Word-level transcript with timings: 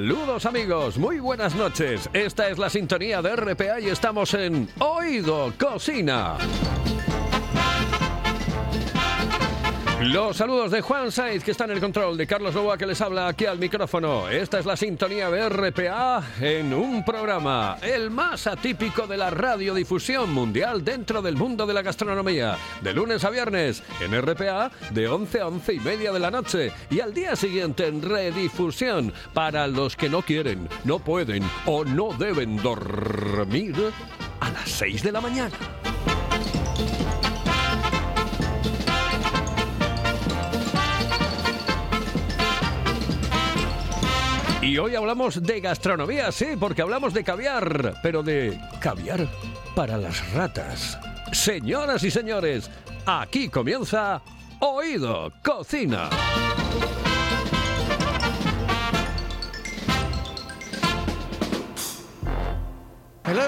Saludos 0.00 0.46
amigos, 0.46 0.96
muy 0.96 1.20
buenas 1.20 1.54
noches. 1.54 2.08
Esta 2.14 2.48
es 2.48 2.56
la 2.56 2.70
sintonía 2.70 3.20
de 3.20 3.36
RPA 3.36 3.80
y 3.80 3.88
estamos 3.88 4.32
en 4.32 4.66
Oído 4.78 5.52
Cocina. 5.58 6.38
Los 10.02 10.38
saludos 10.38 10.70
de 10.70 10.80
Juan 10.80 11.12
Saiz, 11.12 11.44
que 11.44 11.50
está 11.50 11.64
en 11.64 11.72
el 11.72 11.80
control, 11.80 12.16
de 12.16 12.26
Carlos 12.26 12.54
Novoa, 12.54 12.78
que 12.78 12.86
les 12.86 13.02
habla 13.02 13.28
aquí 13.28 13.44
al 13.44 13.58
micrófono. 13.58 14.30
Esta 14.30 14.58
es 14.58 14.64
la 14.64 14.74
sintonía 14.74 15.28
de 15.28 15.46
RPA 15.46 16.22
en 16.40 16.72
un 16.72 17.04
programa, 17.04 17.76
el 17.82 18.10
más 18.10 18.46
atípico 18.46 19.06
de 19.06 19.18
la 19.18 19.28
radiodifusión 19.28 20.32
mundial 20.32 20.82
dentro 20.82 21.20
del 21.20 21.36
mundo 21.36 21.66
de 21.66 21.74
la 21.74 21.82
gastronomía. 21.82 22.56
De 22.80 22.94
lunes 22.94 23.24
a 23.24 23.30
viernes 23.30 23.82
en 24.00 24.18
RPA, 24.18 24.70
de 24.90 25.06
11 25.06 25.40
a 25.40 25.48
11 25.48 25.74
y 25.74 25.80
media 25.80 26.12
de 26.12 26.20
la 26.20 26.30
noche. 26.30 26.72
Y 26.88 27.00
al 27.00 27.12
día 27.12 27.36
siguiente 27.36 27.86
en 27.86 28.00
redifusión, 28.00 29.12
para 29.34 29.66
los 29.66 29.96
que 29.96 30.08
no 30.08 30.22
quieren, 30.22 30.66
no 30.84 30.98
pueden 30.98 31.42
o 31.66 31.84
no 31.84 32.14
deben 32.14 32.56
dormir 32.56 33.76
a 34.40 34.50
las 34.50 34.70
6 34.70 35.02
de 35.02 35.12
la 35.12 35.20
mañana. 35.20 35.89
Y 44.62 44.76
hoy 44.76 44.94
hablamos 44.94 45.42
de 45.42 45.58
gastronomía, 45.58 46.30
sí, 46.30 46.48
porque 46.58 46.82
hablamos 46.82 47.14
de 47.14 47.24
caviar, 47.24 47.94
pero 48.02 48.22
de 48.22 48.60
caviar 48.78 49.26
para 49.74 49.96
las 49.96 50.34
ratas. 50.34 50.98
Señoras 51.32 52.04
y 52.04 52.10
señores, 52.10 52.70
aquí 53.06 53.48
comienza 53.48 54.20
Oído 54.58 55.32
Cocina. 55.42 56.10
Hello, 63.24 63.44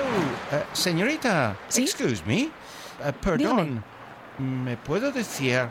eh, 0.50 0.64
señorita. 0.72 1.54
¿Sí? 1.68 1.82
Excuse 1.82 2.22
me. 2.24 2.44
Eh, 2.44 2.50
perdón. 3.20 3.84
¿Me 4.38 4.78
puedo 4.78 5.12
decir, 5.12 5.68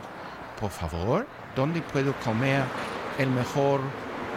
por 0.60 0.70
favor, 0.70 1.26
dónde 1.56 1.82
puedo 1.82 2.14
comer 2.20 2.62
el 3.18 3.28
mejor 3.28 3.80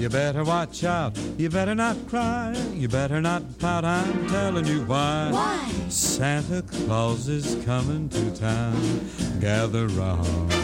You 0.00 0.08
better 0.08 0.44
watch 0.44 0.82
out. 0.82 1.14
You 1.36 1.50
better 1.50 1.74
not 1.74 1.94
cry. 2.08 2.56
You 2.72 2.88
better 2.88 3.20
not 3.20 3.58
pout. 3.58 3.84
I'm 3.84 4.26
telling 4.28 4.64
you 4.64 4.80
why. 4.86 5.28
Why? 5.30 5.70
Santa 5.90 6.62
Claus 6.62 7.28
is 7.28 7.62
coming 7.66 8.08
to 8.08 8.34
town. 8.34 9.10
Gather 9.40 9.88
round. 9.88 10.54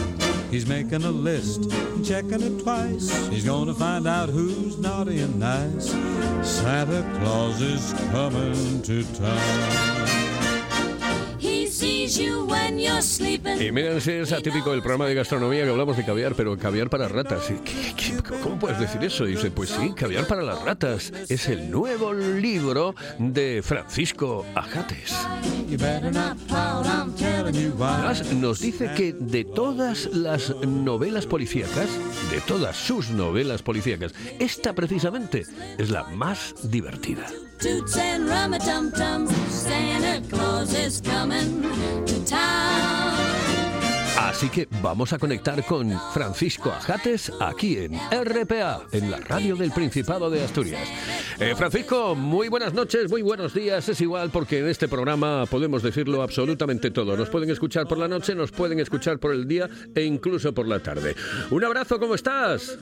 He's 0.49 0.65
making 0.65 1.03
a 1.03 1.11
list, 1.11 1.69
checking 2.03 2.41
it 2.41 2.63
twice. 2.63 3.27
He's 3.27 3.45
gonna 3.45 3.75
find 3.75 4.07
out 4.07 4.29
who's 4.29 4.79
naughty 4.79 5.19
and 5.19 5.39
nice. 5.39 5.91
Santa 6.41 7.07
Claus 7.19 7.61
is 7.61 7.93
coming 8.09 8.81
to 8.81 9.03
town. 9.13 9.96
Y 13.59 13.71
miren 13.71 13.99
si 14.01 14.11
es 14.11 14.31
atípico 14.31 14.73
el 14.73 14.81
programa 14.81 15.05
de 15.07 15.15
gastronomía 15.15 15.63
que 15.63 15.69
hablamos 15.69 15.97
de 15.97 16.05
caviar, 16.05 16.35
pero 16.35 16.57
caviar 16.57 16.89
para 16.89 17.07
ratas. 17.07 17.49
¿Y 17.49 17.55
qué- 17.63 17.93
qué- 17.95 18.39
cómo 18.41 18.57
puedes 18.59 18.79
decir 18.79 19.03
eso? 19.03 19.27
Y 19.27 19.31
dice, 19.31 19.51
pues 19.51 19.69
sí, 19.69 19.91
caviar 19.95 20.25
para 20.27 20.41
las 20.43 20.61
ratas. 20.63 21.11
Es 21.29 21.47
el 21.49 21.69
nuevo 21.69 22.13
libro 22.13 22.95
de 23.19 23.61
Francisco 23.63 24.45
Ajates. 24.55 25.13
You 25.69 25.77
better 25.77 26.11
not 26.13 26.37
pout. 26.47 26.85
I'm 26.85 27.13
telling 27.15 27.53
you 27.53 27.71
why. 27.77 27.87
Además, 27.89 28.31
nos 28.33 28.59
dice 28.61 28.89
que 28.95 29.13
de 29.13 29.43
todas 29.43 30.05
las 30.13 30.55
novelas 30.65 31.25
policíacas, 31.25 31.89
de 32.31 32.39
todas 32.47 32.77
sus 32.77 33.09
novelas 33.09 33.61
policíacas, 33.63 34.13
esta 34.39 34.73
precisamente 34.73 35.43
es 35.77 35.89
la 35.89 36.03
más 36.03 36.55
divertida. 36.63 37.25
Toots 37.59 37.97
and 37.97 38.27
rum-a-tum-tums. 38.29 39.31
Santa 39.49 40.21
Claus 40.29 40.73
is 40.73 41.01
coming 41.01 41.63
to 42.05 42.25
town. 42.25 43.17
Así 44.19 44.49
que 44.49 44.67
vamos 44.83 45.13
a 45.13 45.17
conectar 45.17 45.63
con 45.65 45.91
Francisco 46.13 46.69
Ajates 46.69 47.31
aquí 47.39 47.77
en 47.77 47.93
RPA, 47.93 48.81
en 48.91 49.09
la 49.09 49.17
radio 49.17 49.55
del 49.55 49.71
Principado 49.71 50.29
de 50.29 50.43
Asturias. 50.43 50.87
Eh, 51.39 51.55
Francisco, 51.55 52.13
muy 52.13 52.47
buenas 52.47 52.73
noches, 52.73 53.09
muy 53.09 53.23
buenos 53.23 53.55
días. 53.55 53.89
Es 53.89 53.99
igual 54.01 54.29
porque 54.31 54.59
en 54.59 54.67
este 54.67 54.87
programa 54.87 55.45
podemos 55.49 55.81
decirlo 55.81 56.21
absolutamente 56.21 56.91
todo. 56.91 57.17
Nos 57.17 57.29
pueden 57.29 57.49
escuchar 57.49 57.87
por 57.87 57.97
la 57.97 58.07
noche, 58.07 58.35
nos 58.35 58.51
pueden 58.51 58.79
escuchar 58.79 59.17
por 59.17 59.31
el 59.33 59.47
día 59.47 59.67
e 59.95 60.03
incluso 60.03 60.53
por 60.53 60.67
la 60.67 60.79
tarde. 60.83 61.15
Un 61.49 61.63
abrazo, 61.63 61.99
¿cómo 61.99 62.13
estás? 62.13 62.77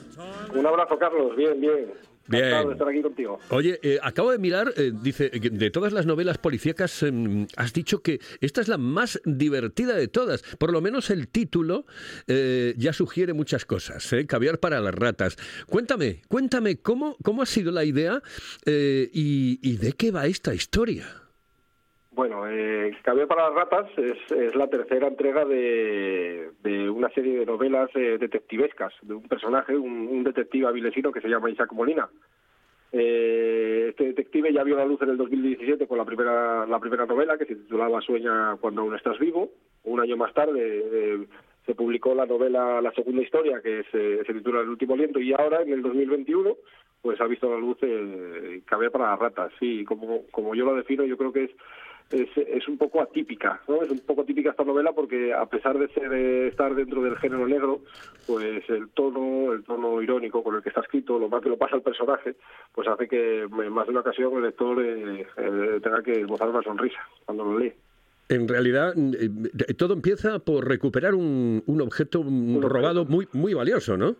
Un 0.54 0.66
abrazo, 0.66 0.98
Carlos. 0.98 1.34
Bien, 1.36 1.58
bien. 1.58 2.15
Bien. 2.28 2.44
Encantado 2.44 2.68
de 2.68 2.74
estar 2.74 2.88
aquí 2.88 3.02
contigo. 3.02 3.38
Oye, 3.50 3.78
eh, 3.82 3.98
acabo 4.02 4.32
de 4.32 4.38
mirar, 4.38 4.72
eh, 4.76 4.92
dice, 4.92 5.30
de 5.30 5.70
todas 5.70 5.92
las 5.92 6.06
novelas 6.06 6.38
policíacas, 6.38 7.02
em, 7.02 7.46
has 7.56 7.72
dicho 7.72 8.02
que 8.02 8.20
esta 8.40 8.60
es 8.60 8.68
la 8.68 8.78
más 8.78 9.20
divertida 9.24 9.94
de 9.94 10.08
todas. 10.08 10.42
Por 10.58 10.72
lo 10.72 10.80
menos 10.80 11.10
el 11.10 11.28
título 11.28 11.86
eh, 12.26 12.74
ya 12.76 12.92
sugiere 12.92 13.32
muchas 13.32 13.64
cosas, 13.64 14.12
¿eh? 14.12 14.26
Caviar 14.26 14.58
para 14.58 14.80
las 14.80 14.94
ratas. 14.94 15.36
Cuéntame, 15.66 16.22
cuéntame, 16.28 16.76
¿cómo, 16.78 17.16
cómo 17.22 17.42
ha 17.42 17.46
sido 17.46 17.72
la 17.72 17.84
idea 17.84 18.22
y, 18.66 19.58
y 19.62 19.76
de 19.76 19.92
qué 19.92 20.10
va 20.10 20.26
esta 20.26 20.54
historia? 20.54 21.25
Bueno, 22.16 22.48
eh, 22.48 22.96
para 23.04 23.50
las 23.50 23.54
ratas 23.54 23.90
es, 23.98 24.54
la 24.56 24.68
tercera 24.68 25.06
entrega 25.06 25.44
de, 25.44 26.50
una 26.88 27.10
serie 27.10 27.40
de 27.40 27.44
novelas 27.44 27.90
eh, 27.94 28.16
detectivescas, 28.18 28.94
de 29.02 29.12
un 29.12 29.28
personaje, 29.28 29.76
un, 29.76 30.24
detective 30.24 30.66
avilesino 30.66 31.12
que 31.12 31.20
se 31.20 31.28
llama 31.28 31.50
Isaac 31.50 31.74
Molina. 31.74 32.08
Eh, 32.90 33.88
este 33.90 34.04
detective 34.04 34.50
ya 34.50 34.64
vio 34.64 34.76
la 34.76 34.86
luz 34.86 35.02
en 35.02 35.10
el 35.10 35.18
2017 35.18 35.86
con 35.86 35.98
la 35.98 36.06
primera, 36.06 36.64
la 36.64 36.80
primera 36.80 37.04
novela, 37.04 37.36
que 37.36 37.44
se 37.44 37.54
titulaba 37.54 38.00
Sueña 38.00 38.56
cuando 38.62 38.80
aún 38.80 38.96
estás 38.96 39.18
vivo. 39.18 39.50
Un 39.84 40.00
año 40.00 40.16
más 40.16 40.32
tarde 40.32 40.84
eh, 40.90 41.26
se 41.66 41.74
publicó 41.74 42.14
la 42.14 42.24
novela 42.24 42.80
La 42.80 42.92
segunda 42.92 43.20
historia, 43.20 43.60
que 43.60 43.84
se, 43.92 44.32
titula 44.32 44.62
El 44.62 44.70
último 44.70 44.94
aliento, 44.94 45.20
y 45.20 45.34
ahora, 45.34 45.60
en 45.60 45.70
el 45.70 45.82
2021, 45.82 46.56
pues 47.02 47.20
ha 47.20 47.26
visto 47.26 47.50
la 47.50 47.58
luz 47.58 47.76
Caviar 48.64 48.90
para 48.90 49.10
las 49.10 49.18
ratas. 49.18 49.52
Sí, 49.60 49.84
como, 49.84 50.22
como 50.30 50.54
yo 50.54 50.64
lo 50.64 50.76
defino, 50.76 51.04
yo 51.04 51.18
creo 51.18 51.30
que 51.30 51.44
es 51.44 51.50
es, 52.10 52.28
es 52.36 52.68
un 52.68 52.78
poco 52.78 53.00
atípica, 53.00 53.60
¿no? 53.66 53.82
Es 53.82 53.90
un 53.90 54.00
poco 54.00 54.22
atípica 54.22 54.50
esta 54.50 54.64
novela 54.64 54.92
porque 54.92 55.34
a 55.34 55.46
pesar 55.46 55.78
de 55.78 55.88
ser 55.88 56.12
eh, 56.12 56.48
estar 56.48 56.74
dentro 56.74 57.02
del 57.02 57.16
género 57.16 57.46
negro, 57.48 57.80
pues 58.26 58.68
el 58.68 58.88
tono, 58.90 59.52
el 59.52 59.64
tono 59.64 60.00
irónico 60.00 60.42
con 60.42 60.54
el 60.54 60.62
que 60.62 60.68
está 60.68 60.82
escrito, 60.82 61.18
lo 61.18 61.28
más 61.28 61.42
que 61.42 61.48
lo 61.48 61.58
pasa 61.58 61.76
al 61.76 61.82
personaje, 61.82 62.36
pues 62.72 62.86
hace 62.88 63.08
que 63.08 63.42
en 63.42 63.72
más 63.72 63.86
de 63.86 63.90
una 63.90 64.00
ocasión 64.00 64.34
el 64.36 64.42
lector 64.42 64.82
eh, 64.84 65.26
eh, 65.36 65.80
tenga 65.82 66.02
que 66.02 66.20
esbozar 66.20 66.48
una 66.48 66.62
sonrisa 66.62 67.00
cuando 67.24 67.44
lo 67.44 67.58
lee. 67.58 67.72
En 68.28 68.48
realidad, 68.48 68.92
eh, 68.96 69.74
todo 69.74 69.94
empieza 69.94 70.40
por 70.40 70.66
recuperar 70.66 71.14
un, 71.14 71.62
un 71.66 71.80
objeto 71.80 72.20
un 72.20 72.60
robado 72.60 73.04
muy, 73.04 73.28
muy 73.32 73.54
valioso, 73.54 73.96
¿no? 73.96 74.16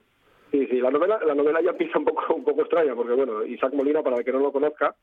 Sí, 0.52 0.66
sí, 0.70 0.80
la 0.80 0.90
novela, 0.90 1.18
la 1.26 1.34
novela 1.34 1.60
ya 1.60 1.70
empieza 1.70 1.98
un 1.98 2.04
poco, 2.04 2.34
un 2.34 2.44
poco 2.44 2.62
extraña, 2.62 2.94
porque 2.94 3.14
bueno, 3.14 3.44
Isaac 3.44 3.72
Molina, 3.74 4.02
para 4.02 4.18
el 4.18 4.24
que 4.24 4.32
no 4.32 4.38
lo 4.38 4.52
conozca, 4.52 4.94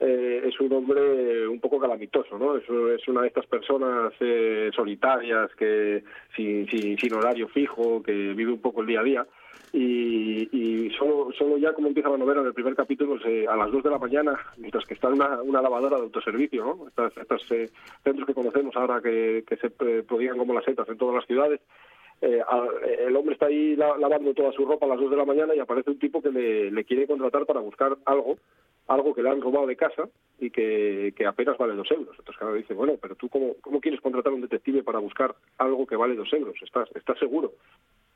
eh, 0.00 0.42
es 0.44 0.60
un 0.60 0.72
hombre 0.72 1.46
un 1.48 1.60
poco 1.60 1.80
calamitoso, 1.80 2.38
¿no? 2.38 2.56
Es, 2.56 3.08
una 3.08 3.22
de 3.22 3.28
estas 3.28 3.46
personas 3.46 4.12
eh, 4.20 4.70
solitarias, 4.74 5.50
que 5.56 6.04
sin, 6.36 6.68
sin, 6.68 6.98
sin 6.98 7.14
horario 7.14 7.48
fijo, 7.48 8.02
que 8.02 8.12
vive 8.12 8.52
un 8.52 8.60
poco 8.60 8.80
el 8.82 8.86
día 8.86 9.00
a 9.00 9.04
día. 9.04 9.26
Y, 9.72 10.90
solo, 10.98 11.30
solo 11.36 11.58
ya 11.58 11.72
como 11.72 11.88
empieza 11.88 12.08
la 12.08 12.16
novela 12.16 12.40
en 12.40 12.46
el 12.46 12.54
primer 12.54 12.74
capítulo, 12.74 13.18
a 13.48 13.56
las 13.56 13.70
2 13.70 13.82
de 13.82 13.90
la 13.90 13.98
mañana, 13.98 14.38
mientras 14.56 14.84
que 14.86 14.94
está 14.94 15.08
en 15.08 15.14
una, 15.14 15.42
una 15.42 15.62
lavadora 15.62 15.96
de 15.96 16.04
autoservicio, 16.04 16.64
¿no? 16.64 16.88
Estos 16.88 17.52
eh, 17.52 17.70
centros 18.02 18.26
que 18.26 18.34
conocemos 18.34 18.74
ahora 18.76 19.00
que, 19.02 19.44
que 19.46 19.56
se 19.56 19.66
eh, 19.66 20.02
prodigan 20.06 20.38
como 20.38 20.54
las 20.54 20.64
setas 20.64 20.88
en 20.88 20.96
todas 20.96 21.16
las 21.16 21.26
ciudades, 21.26 21.60
eh, 22.20 22.40
a- 22.46 22.68
el 23.06 23.14
hombre 23.16 23.34
está 23.34 23.46
ahí 23.46 23.76
la- 23.76 23.96
lavando 23.96 24.34
toda 24.34 24.52
su 24.52 24.64
ropa 24.64 24.86
a 24.86 24.90
las 24.90 25.00
2 25.00 25.10
de 25.10 25.16
la 25.16 25.24
mañana 25.24 25.54
y 25.54 25.60
aparece 25.60 25.90
un 25.90 25.98
tipo 25.98 26.20
que 26.22 26.30
le, 26.30 26.84
quiere 26.84 27.06
contratar 27.06 27.46
para 27.46 27.60
buscar 27.60 27.96
algo, 28.06 28.36
algo 28.88 29.14
que 29.14 29.22
le 29.22 29.30
han 29.30 29.40
robado 29.40 29.66
de 29.66 29.76
casa 29.76 30.08
y 30.40 30.50
que, 30.50 31.12
apenas 31.26 31.58
vale 31.58 31.74
dos 31.74 31.90
euros. 31.90 32.16
Entonces, 32.18 32.36
claro, 32.38 32.54
dice, 32.54 32.74
bueno, 32.74 32.94
pero 33.00 33.14
tú, 33.14 33.28
cómo, 33.28 33.54
¿cómo 33.60 33.80
quieres 33.80 34.00
contratar 34.00 34.32
a 34.32 34.36
un 34.36 34.40
detective 34.42 34.82
para 34.82 34.98
buscar 34.98 35.34
algo 35.58 35.86
que 35.86 35.96
vale 35.96 36.14
dos 36.16 36.32
euros? 36.32 36.54
¿Estás, 36.62 36.88
estás 36.94 37.18
seguro? 37.18 37.52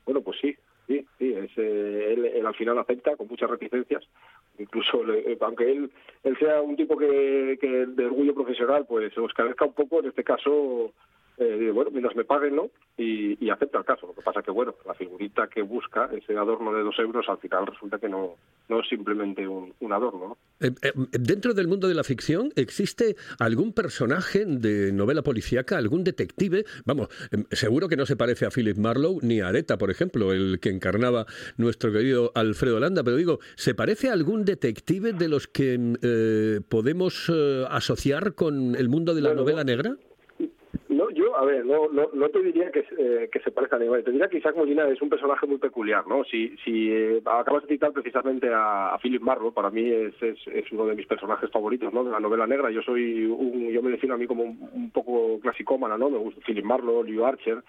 Bueno, 0.05 0.19
pues 0.21 0.37
sí, 0.41 0.53
sí, 0.87 1.05
sí. 1.17 1.33
Es, 1.33 1.51
eh, 1.57 2.13
él, 2.13 2.25
él 2.25 2.45
al 2.45 2.55
final 2.55 2.77
acepta 2.77 3.15
con 3.15 3.27
muchas 3.29 3.49
reticencias. 3.49 4.03
Incluso, 4.59 5.01
le- 5.03 5.31
eh, 5.31 5.37
aunque 5.39 5.71
él, 5.71 5.89
él 6.23 6.37
sea 6.37 6.61
un 6.61 6.75
tipo 6.75 6.97
que, 6.97 7.57
que 7.61 7.67
de 7.85 8.05
orgullo 8.05 8.33
profesional, 8.33 8.85
pues 8.85 9.17
os 9.17 9.33
carezca 9.33 9.63
un 9.65 9.73
poco, 9.73 9.99
en 9.99 10.07
este 10.07 10.23
caso, 10.25 10.91
eh, 11.37 11.71
bueno, 11.73 11.91
mientras 11.91 12.15
me 12.15 12.25
paguen, 12.25 12.55
¿no? 12.55 12.69
Y, 12.97 13.43
y 13.43 13.49
acepta 13.49 13.79
el 13.79 13.85
caso. 13.85 14.07
Lo 14.07 14.13
que 14.13 14.21
pasa 14.21 14.41
que, 14.43 14.51
bueno, 14.51 14.75
la 14.85 14.93
figurita 14.93 15.47
que 15.47 15.63
busca, 15.63 16.09
ese 16.15 16.37
adorno 16.37 16.73
de 16.73 16.83
dos 16.83 16.97
euros, 16.99 17.27
al 17.27 17.39
final 17.39 17.65
resulta 17.65 17.97
que 17.97 18.07
no, 18.07 18.35
no 18.69 18.79
es 18.79 18.87
simplemente 18.87 19.47
un, 19.47 19.73
un 19.79 19.93
adorno, 19.93 20.27
¿no? 20.27 20.37
Eh, 20.59 20.71
eh, 20.81 20.91
dentro 21.11 21.53
del 21.53 21.67
mundo 21.67 21.87
de 21.87 21.95
la 21.95 22.03
ficción, 22.03 22.51
¿existe 22.55 23.15
algún 23.39 23.73
personaje 23.73 24.45
de 24.45 24.91
novela 24.93 25.23
policíaca, 25.23 25.77
algún 25.77 26.03
detective? 26.03 26.65
Vamos, 26.85 27.09
eh, 27.31 27.43
seguro 27.55 27.89
que 27.89 27.97
no 27.97 28.05
se 28.05 28.15
parece 28.15 28.45
a 28.45 28.51
Philip 28.51 28.77
Marlowe 28.77 29.19
ni 29.23 29.41
a 29.41 29.47
Areta, 29.47 29.77
por 29.77 29.89
ejemplo, 29.89 30.31
el 30.31 30.59
que 30.59 30.69
encarnaba 30.69 31.25
nuestro 31.57 31.91
querido 31.91 32.31
Alfredo 32.35 32.79
Landa, 32.79 33.03
pero 33.03 33.17
digo, 33.17 33.39
¿se 33.55 33.73
parece 33.73 34.09
a 34.09 34.13
algún 34.13 34.45
detective 34.45 35.13
de 35.13 35.27
los 35.27 35.47
que 35.47 35.79
eh, 36.01 36.61
podemos 36.69 37.31
asociar 37.69 38.35
con 38.35 38.75
el 38.75 38.87
mundo 38.87 39.15
de 39.15 39.21
la 39.21 39.29
Bueno, 39.29 39.41
novela 39.41 39.63
negra? 39.63 39.97
A 41.35 41.45
ver, 41.45 41.65
no, 41.65 41.89
no, 41.89 42.09
no 42.13 42.29
te 42.29 42.41
diría 42.41 42.71
que, 42.71 42.85
eh, 42.97 43.29
que 43.31 43.39
se 43.39 43.51
parezca 43.51 43.75
a 43.75 43.79
Neymar. 43.79 44.03
Te 44.03 44.11
diría 44.11 44.27
que 44.27 44.37
Isaac 44.37 44.55
Molina 44.55 44.87
es 44.87 45.01
un 45.01 45.09
personaje 45.09 45.45
muy 45.47 45.57
peculiar, 45.57 46.07
¿no? 46.07 46.23
Si, 46.23 46.55
si 46.63 46.91
eh, 46.91 47.21
acabas 47.25 47.63
de 47.63 47.69
citar 47.69 47.91
precisamente 47.91 48.49
a, 48.53 48.97
Philip 49.01 49.21
Marlowe, 49.21 49.53
para 49.53 49.69
mí 49.69 49.89
es, 49.89 50.13
es, 50.21 50.71
uno 50.71 50.85
de 50.85 50.95
mis 50.95 51.07
personajes 51.07 51.49
favoritos, 51.51 51.93
¿no? 51.93 52.03
De 52.03 52.11
la 52.11 52.19
novela 52.19 52.47
negra. 52.47 52.71
Yo 52.71 52.81
soy 52.81 53.25
un, 53.25 53.69
yo 53.69 53.81
me 53.81 53.91
defino 53.91 54.13
a 54.13 54.17
mí 54.17 54.27
como 54.27 54.43
un, 54.43 54.69
un 54.73 54.91
poco 54.91 55.39
clasicómana, 55.39 55.97
¿no? 55.97 56.09
Me 56.09 56.17
gusta 56.17 56.41
Philip 56.45 56.65
Marlowe, 56.65 57.03
Lew 57.03 57.25
Archer, 57.25 57.63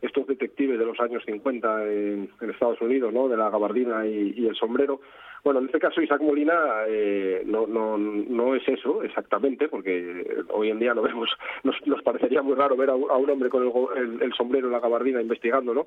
estos 0.00 0.26
detectives 0.26 0.78
de 0.78 0.84
los 0.86 0.98
años 1.00 1.22
50 1.26 1.84
en, 1.86 2.30
Estados 2.50 2.80
Unidos, 2.80 3.12
¿no? 3.12 3.28
De 3.28 3.36
la 3.36 3.50
gabardina 3.50 4.06
y, 4.06 4.46
el 4.46 4.54
sombrero. 4.54 5.00
Bueno, 5.44 5.60
en 5.60 5.66
este 5.66 5.78
caso 5.78 6.00
Isaac 6.02 6.20
Molina 6.20 6.84
eh, 6.88 7.42
no, 7.46 7.66
no, 7.66 7.96
no 7.96 8.54
es 8.56 8.66
eso 8.68 9.02
exactamente, 9.02 9.68
porque 9.68 10.26
hoy 10.50 10.70
en 10.70 10.78
día 10.80 10.94
lo 10.94 11.02
vemos, 11.02 11.30
nos, 11.64 11.74
nos 11.86 12.02
parecería 12.02 12.42
muy 12.42 12.54
raro 12.54 12.76
ver 12.76 12.90
a, 12.90 12.94
un 12.94 13.30
hombre 13.30 13.48
con 13.48 13.62
el, 13.62 13.72
el- 14.02 14.22
el 14.22 14.32
sombrero 14.34 14.68
y 14.68 14.72
la 14.72 14.80
gabardina 14.80 15.20
investigando, 15.22 15.74
¿no? 15.74 15.86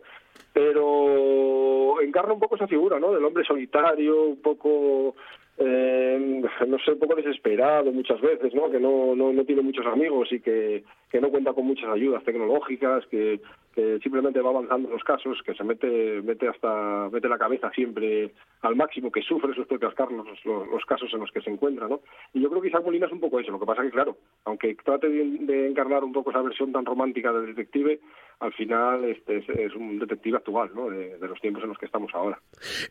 Pero 0.54 2.02
encarna 2.02 2.34
un 2.34 2.40
poco 2.40 2.56
esa 2.56 2.68
figura, 2.68 3.00
¿no? 3.00 3.13
Del 3.13 3.24
hombre 3.25 3.44
solitario, 3.44 4.24
un 4.24 4.42
poco, 4.42 5.16
eh, 5.58 6.42
no 6.68 6.80
sé, 6.80 6.92
un 6.92 7.00
poco 7.00 7.16
desesperado 7.16 7.92
muchas 7.92 8.19
veces, 8.22 8.54
¿no? 8.54 8.69
Que 8.69 8.80
no, 8.80 9.16
no, 9.16 9.31
no 9.34 9.44
tiene 9.46 9.62
muchos 9.62 9.86
amigos 9.86 10.31
y 10.31 10.40
que, 10.40 10.84
que 11.10 11.22
no 11.22 11.30
cuenta 11.30 11.54
con 11.54 11.66
muchas 11.66 11.90
ayudas 11.90 12.24
tecnológicas, 12.24 13.06
que, 13.08 13.40
que 13.73 14.00
simplemente 14.03 14.41
va 14.41 14.50
avanzando 14.50 14.89
los 14.89 15.03
casos, 15.03 15.39
que 15.45 15.53
se 15.53 15.63
mete, 15.63 16.21
mete 16.21 16.47
hasta, 16.47 17.09
mete 17.12 17.27
la 17.29 17.38
cabeza 17.38 17.71
siempre 17.71 18.33
al 18.62 18.75
máximo, 18.75 19.12
que 19.12 19.21
sufre 19.21 19.53
sus 19.53 19.68
propios 19.68 19.94
carlos 19.95 20.27
los, 20.45 20.85
casos 20.85 21.09
en 21.13 21.19
los 21.21 21.31
que 21.31 21.41
se 21.41 21.50
encuentra, 21.50 21.88
¿no? 21.88 22.01
Y 22.33 22.41
yo 22.41 22.50
creo 22.50 22.62
que 22.62 22.68
Isaac 22.68 22.83
Molina 22.83 23.06
es 23.07 23.12
un 23.12 23.19
poco 23.21 23.39
eso, 23.39 23.51
lo 23.51 23.59
que 23.59 23.65
pasa 23.65 23.81
que, 23.81 23.91
claro, 23.91 24.18
aunque 24.45 24.75
trate 24.83 25.07
de, 25.09 25.68
encarnar 25.69 26.03
un 26.03 26.12
poco 26.13 26.31
esa 26.31 26.41
versión 26.41 26.71
tan 26.71 26.85
romántica 26.85 27.31
del 27.31 27.47
detective, 27.47 28.00
al 28.39 28.53
final 28.53 29.06
este 29.06 29.38
es, 29.38 29.75
un 29.75 30.00
detective 30.00 30.38
actual, 30.38 30.71
¿no? 30.74 30.89
De, 30.89 31.17
los 31.21 31.39
tiempos 31.39 31.63
en 31.63 31.69
los 31.69 31.77
que 31.77 31.85
estamos 31.85 32.12
ahora. 32.13 32.41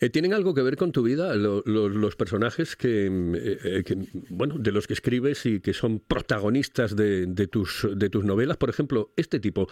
Eh, 0.00 0.08
¿Tienen 0.08 0.32
algo 0.32 0.54
que 0.54 0.62
ver 0.62 0.76
con 0.76 0.92
tu 0.92 1.02
vida 1.02 1.34
lo- 1.34 1.62
lo- 1.66 1.88
los 1.88 2.16
personajes 2.16 2.76
que, 2.76 3.06
eh, 3.06 3.58
eh, 3.64 3.82
que, 3.84 3.96
bueno, 4.30 4.54
de 4.58 4.72
los 4.72 4.86
que 4.86 4.94
escribes 4.94 5.44
y 5.46 5.60
que 5.60 5.72
son 5.72 5.98
protagonistas 5.98 6.94
de 6.96 7.26
tus, 7.48 7.86
de 7.96 8.08
tus 8.08 8.24
novelas? 8.24 8.56
Por 8.56 8.70
ejemplo, 8.70 9.10
este 9.16 9.40
tipo, 9.40 9.66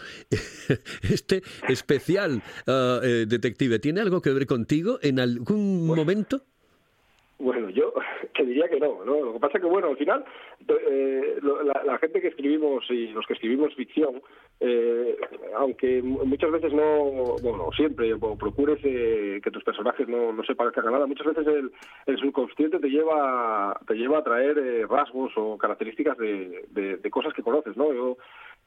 este 1.12 1.42
especial 1.68 2.42
ah, 2.66 3.00
eh, 3.02 3.26
detective, 3.28 3.78
¿tiene 3.78 4.00
algo 4.00 4.20
que 4.22 4.30
ver 4.30 4.46
contigo 4.46 4.98
en 5.02 5.20
algún 5.20 5.86
momento? 5.86 6.42
Bueno, 7.40 7.70
yo 7.70 7.92
te 8.36 8.44
diría 8.44 8.68
que 8.68 8.80
no, 8.80 9.04
¿no? 9.04 9.20
Lo 9.24 9.32
que 9.34 9.38
pasa 9.40 9.60
que, 9.60 9.66
bueno, 9.66 9.88
al 9.88 9.96
final, 9.96 10.24
eh, 10.68 11.36
lo- 11.40 11.62
la, 11.62 11.82
la 11.84 11.98
gente 11.98 12.20
que 12.20 12.28
escribimos 12.28 12.84
y 12.90 13.08
los 13.08 13.24
que 13.26 13.34
escribimos 13.34 13.74
ficción, 13.76 14.20
eh, 14.58 15.16
aunque 15.56 16.02
mu- 16.02 16.24
muchas 16.24 16.50
veces 16.50 16.72
no, 16.72 17.36
bueno, 17.42 17.68
siempre 17.76 18.12
o 18.12 18.36
procures 18.36 18.80
eh, 18.82 19.40
que 19.42 19.52
tus 19.52 19.62
personajes 19.62 20.08
no, 20.08 20.32
no 20.32 20.42
se 20.42 20.56
parezcan 20.56 20.88
a 20.88 20.90
nada, 20.90 21.06
muchas 21.06 21.28
veces 21.28 21.46
el, 21.46 21.70
el 22.06 22.18
subconsciente 22.18 22.80
te 22.80 22.88
lleva, 22.88 23.78
te 23.86 23.94
lleva 23.94 24.18
a 24.18 24.24
traer 24.24 24.58
eh, 24.58 24.86
rasgos 24.88 25.32
o 25.36 25.56
características 25.56 26.18
de, 26.18 26.64
de, 26.70 26.96
de 26.96 27.10
cosas 27.10 27.32
que 27.34 27.42
conoces, 27.44 27.76
¿no? 27.76 27.92
Yo 27.94 28.16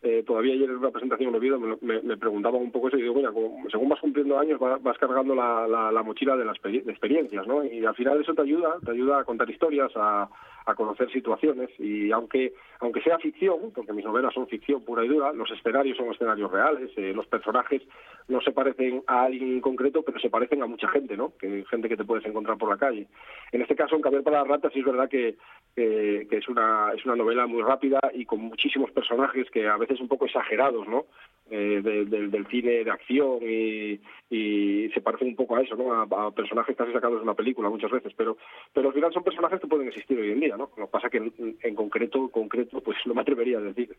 eh, 0.03 0.23
todavía 0.25 0.53
ayer 0.53 0.69
en 0.69 0.77
una 0.77 0.89
presentación 0.91 1.29
en 1.29 1.35
Oviedo 1.35 1.59
me, 1.59 1.77
me, 1.81 2.01
me 2.01 2.17
preguntaba 2.17 2.57
un 2.57 2.71
poco 2.71 2.87
eso 2.87 2.97
y 2.97 3.01
digo, 3.03 3.13
mira, 3.15 3.31
como- 3.31 3.69
según 3.69 3.89
vas 3.89 3.99
cumpliendo 3.99 4.39
años 4.39 4.59
va- 4.61 4.77
vas, 4.77 4.97
cargando 4.97 5.35
la, 5.35 5.67
la, 5.67 5.91
la 5.91 6.03
mochila 6.03 6.35
de 6.35 6.45
las 6.45 6.57
de 6.61 6.77
experiencias, 6.91 7.45
¿no? 7.47 7.63
Y 7.63 7.85
al 7.85 7.95
final 7.95 8.19
eso 8.21 8.33
te 8.33 8.41
ayuda, 8.41 8.77
te 8.83 8.91
ayuda 8.91 9.19
a 9.19 9.23
contar 9.23 9.49
historias, 9.49 9.91
a, 9.95 10.27
a 10.65 10.75
conocer 10.75 11.11
situaciones 11.11 11.69
y 11.79 12.11
aunque 12.11 12.53
aunque 12.79 13.01
sea 13.01 13.19
ficción, 13.19 13.71
porque 13.73 13.93
mis 13.93 14.05
novelas 14.05 14.33
son 14.33 14.47
ficción 14.47 14.83
pura 14.83 15.05
y 15.05 15.07
dura, 15.07 15.31
los 15.33 15.49
escenarios 15.51 15.97
son 15.97 16.11
escenarios 16.11 16.51
reales, 16.51 16.89
eh, 16.97 17.13
los 17.13 17.27
personajes 17.27 17.83
no 18.27 18.41
se 18.41 18.51
parecen 18.51 19.03
a 19.07 19.23
alguien 19.23 19.53
en 19.53 19.61
concreto, 19.61 20.01
pero 20.03 20.19
se 20.19 20.29
parecen 20.29 20.63
a 20.63 20.65
mucha 20.65 20.87
gente, 20.87 21.15
¿no? 21.15 21.33
Que 21.37 21.63
gente 21.69 21.89
que 21.89 21.97
te 21.97 22.05
puedes 22.05 22.25
encontrar 22.25 22.57
por 22.57 22.69
la 22.69 22.77
calle. 22.77 23.07
En 23.51 23.61
este 23.61 23.75
caso, 23.75 23.95
en 23.95 24.01
Caber 24.01 24.23
para 24.23 24.39
las 24.39 24.47
ratas, 24.47 24.73
sí 24.73 24.79
es 24.79 24.85
verdad 24.85 25.09
que, 25.09 25.35
que, 25.75 26.27
que 26.29 26.37
es 26.37 26.47
una 26.47 26.91
es 26.95 27.05
una 27.05 27.15
novela 27.15 27.45
muy 27.45 27.61
rápida 27.61 27.99
y 28.13 28.25
con 28.25 28.39
muchísimos 28.39 28.91
personajes 28.91 29.49
que 29.51 29.67
a 29.67 29.77
veces 29.77 29.99
un 29.99 30.07
poco 30.07 30.25
exagerados, 30.25 30.87
¿no? 30.87 31.05
Eh, 31.53 31.81
de- 31.83 32.05
de- 32.05 32.27
del 32.29 32.47
cine 32.47 32.81
de 32.85 32.89
acción 32.91 33.39
y, 33.41 33.99
y 34.29 34.89
se 34.93 35.01
parecen 35.01 35.27
un 35.27 35.35
poco 35.35 35.57
a 35.57 35.61
eso, 35.61 35.75
¿no? 35.75 35.91
A, 35.93 36.03
a 36.27 36.31
personajes 36.31 36.77
casi 36.77 36.93
sacados 36.93 37.17
de 37.17 37.23
una 37.23 37.33
película 37.33 37.69
muchas 37.69 37.91
veces, 37.91 38.13
pero 38.15 38.37
pero 38.73 38.87
al 38.87 38.93
final 38.93 39.11
son 39.11 39.21
personajes 39.25 39.59
que 39.59 39.67
pueden 39.67 39.89
existir 39.89 40.17
hoy 40.17 40.31
en 40.31 40.39
día, 40.39 40.55
¿no? 40.55 40.71
Lo 40.77 40.85
que 40.85 40.91
pasa 40.91 41.09
que 41.09 41.17
en, 41.17 41.57
en 41.61 41.75
concreto 41.75 42.29
concreto 42.29 42.79
pues 42.79 42.95
no 43.05 43.13
me 43.15 43.19
atrevería 43.21 43.57
a 43.57 43.61
decir 43.63 43.89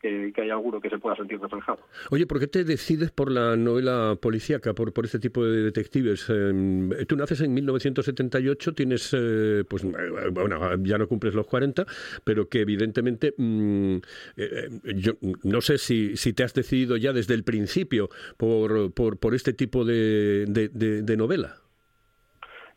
que, 0.00 0.32
que 0.34 0.40
hay 0.40 0.48
alguno 0.48 0.80
que 0.80 0.88
se 0.88 0.96
pueda 0.98 1.14
sentir 1.14 1.38
reflejado. 1.38 1.80
Oye, 2.10 2.26
¿por 2.26 2.40
qué 2.40 2.46
te 2.46 2.64
decides 2.64 3.10
por 3.10 3.30
la 3.30 3.56
novela 3.58 4.16
policíaca, 4.18 4.72
por, 4.72 4.94
por 4.94 5.04
este 5.04 5.18
tipo 5.18 5.44
de 5.44 5.64
detectives? 5.64 6.26
Eh, 6.30 7.04
tú 7.06 7.14
naces 7.16 7.42
en 7.42 7.52
1978, 7.52 8.72
tienes, 8.72 9.14
eh, 9.14 9.64
pues, 9.68 9.84
bueno, 10.32 10.76
ya 10.82 10.96
no 10.96 11.06
cumples 11.06 11.34
los 11.34 11.46
40, 11.46 11.84
pero 12.24 12.48
que 12.48 12.60
evidentemente, 12.60 13.34
mm, 13.36 13.96
eh, 14.38 14.68
yo 14.96 15.12
no 15.44 15.60
sé 15.60 15.76
si, 15.76 16.16
si 16.16 16.32
te 16.32 16.42
has 16.44 16.54
decidido 16.54 16.96
ya 17.02 17.12
desde 17.12 17.34
el 17.34 17.44
principio 17.44 18.08
por, 18.38 18.92
por, 18.94 19.34
este 19.34 19.52
tipo 19.52 19.84
de, 19.84 20.46
de, 20.46 21.16
novela. 21.16 21.56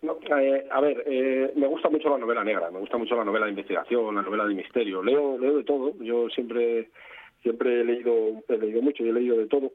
No, 0.01 0.17
eh, 0.39 0.67
a 0.69 0.81
ver, 0.81 1.03
eh, 1.05 1.53
me 1.55 1.67
gusta 1.67 1.89
mucho 1.89 2.09
la 2.09 2.17
novela 2.17 2.43
negra, 2.43 2.69
me 2.69 2.79
gusta 2.79 2.97
mucho 2.97 3.15
la 3.15 3.23
novela 3.23 3.45
de 3.45 3.51
investigación, 3.51 4.15
la 4.15 4.21
novela 4.21 4.45
de 4.45 4.55
misterio. 4.55 5.01
Leo, 5.01 5.37
leo 5.37 5.57
de 5.57 5.63
todo. 5.63 5.93
Yo 6.01 6.29
siempre, 6.29 6.89
siempre 7.41 7.81
he 7.81 7.83
leído, 7.83 8.43
he 8.49 8.57
leído 8.57 8.81
mucho 8.81 9.03
y 9.03 9.09
he 9.09 9.13
leído 9.13 9.37
de 9.37 9.47
todo. 9.47 9.71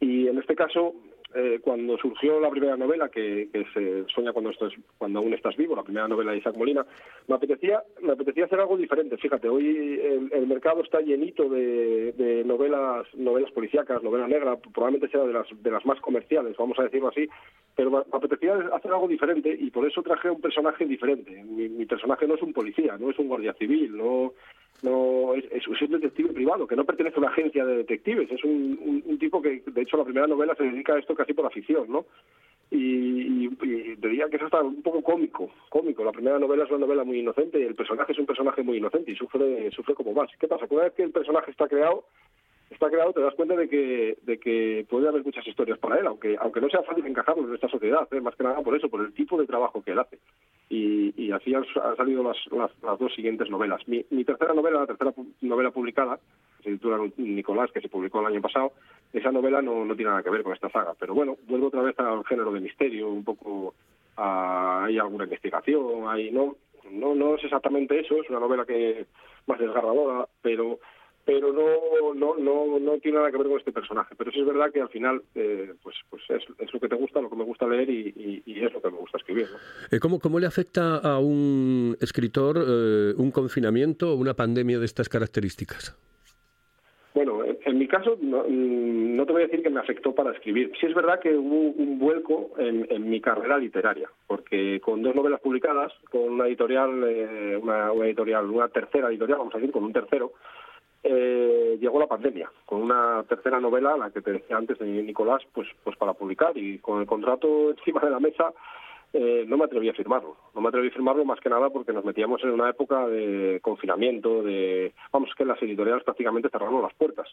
Y 0.00 0.28
en 0.28 0.38
este 0.38 0.54
caso, 0.54 0.94
eh, 1.34 1.60
cuando 1.62 1.98
surgió 1.98 2.40
la 2.40 2.50
primera 2.50 2.76
novela, 2.76 3.08
que, 3.08 3.48
que 3.52 3.64
se 3.74 4.04
sueña 4.12 4.32
cuando, 4.32 4.50
estás, 4.50 4.72
cuando 4.98 5.18
aún 5.18 5.34
estás 5.34 5.56
vivo, 5.56 5.74
la 5.74 5.82
primera 5.82 6.08
novela 6.08 6.32
de 6.32 6.38
Isaac 6.38 6.56
Molina, 6.56 6.86
me 7.28 7.34
apetecía, 7.34 7.82
me 8.02 8.12
apetecía 8.12 8.44
hacer 8.44 8.60
algo 8.60 8.76
diferente. 8.76 9.16
Fíjate, 9.16 9.48
hoy 9.48 10.00
el, 10.02 10.30
el 10.32 10.46
mercado 10.46 10.82
está 10.82 11.00
llenito 11.00 11.48
de, 11.48 12.12
de 12.12 12.44
novelas, 12.44 13.06
novelas 13.14 13.50
policíacas, 13.52 14.02
novela 14.02 14.28
negra, 14.28 14.56
probablemente 14.56 15.08
sea 15.08 15.24
de 15.24 15.32
las, 15.32 15.46
de 15.62 15.70
las 15.70 15.84
más 15.84 16.00
comerciales, 16.00 16.56
vamos 16.56 16.78
a 16.78 16.84
decirlo 16.84 17.08
así, 17.08 17.28
pero 17.76 17.90
me 17.90 17.98
apetecía 17.98 18.54
hacer 18.72 18.92
algo 18.92 19.08
diferente 19.08 19.56
y 19.58 19.70
por 19.70 19.86
eso 19.86 20.02
traje 20.02 20.30
un 20.30 20.40
personaje 20.40 20.84
diferente. 20.84 21.42
Mi, 21.44 21.68
mi 21.68 21.86
personaje 21.86 22.26
no 22.26 22.34
es 22.34 22.42
un 22.42 22.52
policía, 22.52 22.96
no 22.98 23.10
es 23.10 23.18
un 23.18 23.28
guardia 23.28 23.52
civil, 23.54 23.96
no, 23.96 24.32
no 24.82 25.34
es, 25.34 25.66
un 25.68 25.90
detective 25.92 26.32
privado 26.32 26.66
que 26.66 26.76
no 26.76 26.84
pertenece 26.84 27.16
a 27.16 27.20
una 27.20 27.28
agencia 27.30 27.64
de 27.64 27.78
detectives, 27.78 28.30
es 28.30 28.44
un, 28.44 28.78
un- 28.82 29.02
un 29.06 29.18
tipo 29.18 29.40
que, 29.40 29.62
de 29.64 29.82
hecho, 29.82 29.96
la 29.96 30.04
primera 30.04 30.26
novela 30.26 30.54
se 30.54 30.64
dedica 30.64 30.94
a 30.94 30.98
esto 30.98 31.14
casi 31.14 31.32
por 31.32 31.46
afición, 31.46 31.86
¿no? 31.90 32.04
Y, 32.70 33.44
y, 33.44 33.50
y 33.62 33.94
diría 33.96 34.28
que 34.28 34.36
es 34.36 34.42
hasta 34.42 34.62
un 34.62 34.82
poco 34.82 35.02
cómico, 35.02 35.50
cómico. 35.68 36.02
La 36.04 36.12
primera 36.12 36.38
novela 36.38 36.64
es 36.64 36.70
una 36.70 36.80
novela 36.80 37.04
muy 37.04 37.20
inocente 37.20 37.60
y 37.60 37.62
el 37.62 37.74
personaje 37.74 38.12
es 38.12 38.18
un 38.18 38.26
personaje 38.26 38.62
muy 38.62 38.78
inocente 38.78 39.12
y 39.12 39.16
sufre, 39.16 39.70
sufre 39.70 39.94
como 39.94 40.12
más. 40.12 40.30
¿Qué 40.40 40.48
pasa? 40.48 40.66
Una 40.68 40.84
vez 40.84 40.92
que 40.94 41.02
el 41.04 41.12
personaje 41.12 41.50
está 41.52 41.68
creado, 41.68 42.04
está 42.70 42.90
creado, 42.90 43.12
te 43.12 43.20
das 43.20 43.34
cuenta 43.34 43.54
de 43.54 43.68
que, 43.68 44.16
de 44.22 44.38
que 44.38 44.86
puede 44.88 45.06
haber 45.08 45.22
muchas 45.24 45.46
historias 45.46 45.78
para 45.78 45.98
él, 46.00 46.06
aunque, 46.06 46.36
aunque 46.40 46.60
no 46.60 46.68
sea 46.68 46.82
fácil 46.82 47.06
encajarlo 47.06 47.46
en 47.46 47.54
esta 47.54 47.68
sociedad, 47.68 48.08
¿eh? 48.12 48.20
más 48.20 48.34
que 48.34 48.42
nada 48.42 48.60
por 48.62 48.74
eso, 48.76 48.88
por 48.88 49.02
el 49.02 49.12
tipo 49.12 49.38
de 49.38 49.46
trabajo 49.46 49.82
que 49.82 49.92
él 49.92 49.98
hace. 50.00 50.18
Y, 50.74 51.14
y 51.16 51.30
así 51.30 51.54
han, 51.54 51.64
salido 51.96 52.24
las, 52.24 52.36
las, 52.50 52.70
las 52.82 52.98
dos 52.98 53.14
siguientes 53.14 53.48
novelas. 53.48 53.86
Mi, 53.86 54.04
mi 54.10 54.24
tercera 54.24 54.54
novela, 54.54 54.80
la 54.80 54.86
tercera 54.86 55.12
novela 55.40 55.70
publicada, 55.70 56.18
se 56.62 56.70
titula 56.72 56.98
Nicolás, 57.16 57.70
que 57.72 57.80
se 57.80 57.88
publicó 57.88 58.20
el 58.20 58.26
año 58.26 58.40
pasado, 58.40 58.72
esa 59.12 59.30
novela 59.30 59.62
no, 59.62 59.84
no 59.84 59.94
tiene 59.94 60.10
nada 60.10 60.22
que 60.24 60.30
ver 60.30 60.42
con 60.42 60.52
esta 60.52 60.70
saga, 60.70 60.94
pero 60.98 61.14
bueno, 61.14 61.36
vuelvo 61.46 61.68
otra 61.68 61.82
vez 61.82 61.96
al 62.00 62.24
género 62.24 62.50
de 62.50 62.60
misterio, 62.60 63.08
un 63.08 63.22
poco 63.22 63.74
a- 64.16 64.84
hay 64.84 64.98
alguna 64.98 65.24
investigación, 65.24 66.08
hay 66.08 66.32
no, 66.32 66.56
no, 66.90 67.14
no 67.14 67.36
es 67.36 67.44
exactamente 67.44 68.00
eso, 68.00 68.20
es 68.20 68.28
una 68.30 68.40
novela 68.40 68.64
que 68.64 69.06
más 69.46 69.58
desgarradora, 69.60 70.26
pero 70.42 70.80
pero 71.24 71.52
no, 71.52 72.12
no, 72.14 72.36
no, 72.36 72.78
no 72.78 72.98
tiene 72.98 73.18
nada 73.18 73.30
que 73.30 73.38
ver 73.38 73.48
con 73.48 73.58
este 73.58 73.72
personaje. 73.72 74.14
Pero 74.16 74.30
sí 74.30 74.40
es 74.40 74.46
verdad 74.46 74.70
que 74.72 74.80
al 74.80 74.88
final, 74.90 75.22
eh, 75.34 75.72
pues, 75.82 75.96
pues 76.10 76.22
es, 76.28 76.42
es 76.58 76.72
lo 76.72 76.80
que 76.80 76.88
te 76.88 76.96
gusta, 76.96 77.20
lo 77.20 77.30
que 77.30 77.36
me 77.36 77.44
gusta 77.44 77.66
leer 77.66 77.88
y, 77.90 78.12
y- 78.16 78.42
y 78.46 78.64
es 78.64 78.72
lo 78.72 78.82
que 78.82 78.90
me 78.90 78.98
gusta 78.98 79.18
escribir. 79.18 79.46
¿no? 79.50 79.58
Eh, 79.96 80.00
¿Cómo, 80.00 80.18
¿Cómo 80.20 80.38
le 80.38 80.46
afecta 80.46 80.96
a 80.98 81.18
un 81.18 81.96
escritor 82.00 82.56
eh, 82.58 83.14
un 83.16 83.30
confinamiento 83.30 84.12
o 84.12 84.16
una 84.16 84.34
pandemia 84.34 84.78
de 84.78 84.84
estas 84.86 85.08
características? 85.08 85.96
Bueno, 87.14 87.44
en, 87.44 87.58
en 87.64 87.78
mi 87.78 87.86
caso 87.86 88.18
no, 88.20 88.42
mm, 88.48 89.14
no 89.16 89.24
te 89.24 89.32
voy 89.32 89.42
a 89.42 89.46
decir 89.46 89.62
que 89.62 89.70
me 89.70 89.78
afectó 89.80 90.14
para 90.14 90.32
escribir. 90.32 90.72
Sí 90.80 90.86
es 90.86 90.94
verdad 90.94 91.20
que 91.20 91.34
hubo 91.36 91.70
un 91.70 91.98
vuelco 91.98 92.50
en, 92.58 92.86
en 92.90 93.08
mi 93.08 93.20
carrera 93.20 93.56
literaria, 93.56 94.10
porque 94.26 94.80
con 94.80 95.00
dos 95.02 95.14
novelas 95.14 95.40
publicadas, 95.40 95.92
con 96.10 96.22
una 96.22 96.48
editorial, 96.48 96.90
eh, 97.06 97.56
una, 97.62 97.92
una 97.92 98.06
editorial, 98.06 98.46
una 98.50 98.68
tercera 98.68 99.08
editorial, 99.08 99.38
vamos 99.38 99.54
a 99.54 99.58
decir, 99.58 99.72
con 99.72 99.84
un 99.84 99.92
tercero, 99.92 100.32
eh, 101.04 101.76
llegó 101.78 102.00
la 102.00 102.06
pandemia, 102.06 102.50
con 102.64 102.80
una 102.80 103.22
tercera 103.28 103.60
novela, 103.60 103.96
la 103.96 104.10
que 104.10 104.22
te 104.22 104.32
decía 104.32 104.56
antes 104.56 104.78
de 104.78 104.86
Nicolás, 104.86 105.42
pues, 105.52 105.68
pues 105.84 105.96
para 105.96 106.14
publicar 106.14 106.56
y 106.56 106.78
con 106.78 107.00
el 107.00 107.06
contrato 107.06 107.70
encima 107.76 108.00
de 108.00 108.10
la 108.10 108.20
mesa 108.20 108.52
eh, 109.12 109.44
no 109.46 109.58
me 109.58 109.64
atreví 109.64 109.88
a 109.88 109.94
firmarlo. 109.94 110.36
No 110.54 110.60
me 110.60 110.68
atreví 110.68 110.88
a 110.88 110.92
firmarlo 110.92 111.24
más 111.24 111.38
que 111.40 111.50
nada 111.50 111.70
porque 111.70 111.92
nos 111.92 112.04
metíamos 112.04 112.42
en 112.42 112.50
una 112.50 112.70
época 112.70 113.06
de 113.06 113.60
confinamiento, 113.62 114.42
de 114.42 114.92
vamos 115.12 115.30
que 115.36 115.44
las 115.44 115.62
editoriales 115.62 116.02
prácticamente 116.04 116.48
cerraron 116.48 116.82
las 116.82 116.94
puertas. 116.94 117.28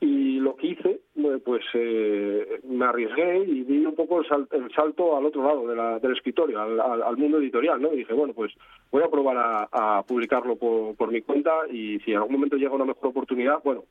Y 0.00 0.40
lo 0.40 0.56
que 0.56 0.68
hice, 0.68 1.00
pues 1.44 1.62
eh, 1.74 2.60
me 2.64 2.86
arriesgué 2.86 3.38
y 3.44 3.64
di 3.64 3.84
un 3.84 3.94
poco 3.94 4.20
el, 4.20 4.26
sal- 4.26 4.48
el 4.52 4.70
salto 4.72 5.14
al 5.16 5.26
otro 5.26 5.42
lado 5.42 5.66
de 5.68 5.76
la- 5.76 5.98
del 5.98 6.12
escritorio, 6.12 6.58
al, 6.60 7.16
mundo 7.18 7.38
editorial, 7.38 7.80
¿no? 7.82 7.92
Y 7.92 7.98
dije, 7.98 8.14
bueno, 8.14 8.32
pues 8.32 8.52
voy 8.90 9.02
a 9.02 9.08
probar 9.10 9.68
a, 9.70 10.02
publicarlo 10.08 10.56
por, 10.56 10.96
por 10.96 11.12
mi 11.12 11.20
cuenta 11.20 11.52
y 11.70 11.98
si 12.00 12.12
en 12.12 12.16
algún 12.16 12.32
momento 12.36 12.56
llega 12.56 12.72
una 12.74 12.86
mejor 12.86 13.08
oportunidad, 13.10 13.62
bueno, 13.62 13.84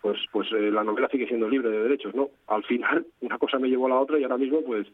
pues 0.00 0.16
pues 0.30 0.48
eh, 0.52 0.70
la 0.70 0.84
novela 0.84 1.08
sigue 1.08 1.26
siendo 1.26 1.48
libre 1.48 1.70
de 1.70 1.82
derechos, 1.82 2.14
¿no? 2.14 2.30
Al 2.46 2.62
final 2.62 3.04
una 3.20 3.36
cosa 3.38 3.58
me 3.58 3.68
llevó 3.68 3.86
a 3.86 3.90
la 3.90 4.00
otra 4.00 4.16
y 4.18 4.22
ahora 4.22 4.38
mismo 4.38 4.60
pues 4.62 4.86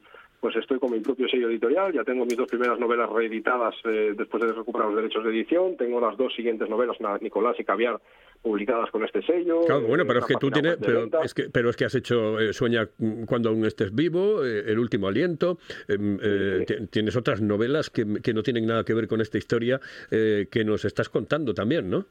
pues 0.45 0.57
estoy 0.57 0.79
con 0.79 0.91
mi 0.93 1.01
propio 1.01 1.27
sello 1.27 1.49
editorial, 1.49 1.91
ya 1.95 2.05
tengo 2.05 2.27
mis 2.27 2.37
dos 2.37 2.47
primeras 2.47 2.79
novelas 2.79 3.09
reeditadas 3.09 3.75
eh, 3.85 4.13
después 4.15 4.43
de 4.43 4.53
recuperar 4.53 4.89
los 4.89 4.97
derechos 4.97 5.25
de 5.25 5.31
edición, 5.31 5.75
tengo 5.79 5.99
las 6.03 6.19
dos 6.19 6.35
siguientes 6.35 6.69
novelas, 6.69 6.99
Nicolás 7.23 7.57
y 7.59 7.65
Caviar, 7.65 7.99
publicadas 8.43 8.91
con 8.91 9.03
este 9.05 9.23
sello. 9.23 9.61
Claro, 9.65 9.87
bueno, 9.87 10.03
eh, 10.03 10.07
pero 10.07 10.21
es 10.21 10.27
que 10.27 10.35
tú 10.35 10.51
tienes, 10.51 10.77
pero 10.77 11.09
es 11.23 11.33
que, 11.33 11.45
pero 11.51 11.71
es 11.71 11.77
que 11.79 11.87
has 11.87 11.95
hecho 11.95 12.39
eh, 12.39 12.53
Sueña 12.53 12.87
mm, 12.99 13.25
cuando 13.25 13.49
aún 13.49 13.65
estés 13.65 13.95
vivo, 13.95 14.45
eh, 14.45 14.65
El 14.67 14.79
último 14.79 15.09
aliento, 15.09 15.57
em, 15.89 16.19
eh, 16.23 16.65
ti- 16.67 16.87
tienes 16.89 17.17
otras 17.17 17.41
novelas 17.41 17.89
que, 17.89 18.05
que 18.23 18.35
no 18.35 18.43
tienen 18.43 18.67
nada 18.67 18.85
que 18.85 18.93
ver 18.93 19.09
con 19.09 19.23
esta 19.23 19.39
historia 19.39 19.81
eh, 20.11 20.47
que 20.51 20.63
nos 20.63 20.85
estás 20.85 21.09
contando 21.09 21.55
también, 21.55 21.89
¿no? 21.89 22.05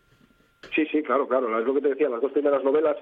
Sí, 0.74 0.88
sí, 0.92 1.04
claro, 1.04 1.28
claro. 1.28 1.60
Es 1.60 1.68
lo 1.68 1.74
que 1.76 1.82
te 1.82 1.90
decía, 1.90 2.10
las 2.10 2.22
dos 2.22 2.32
primeras 2.32 2.64
novelas 2.64 2.96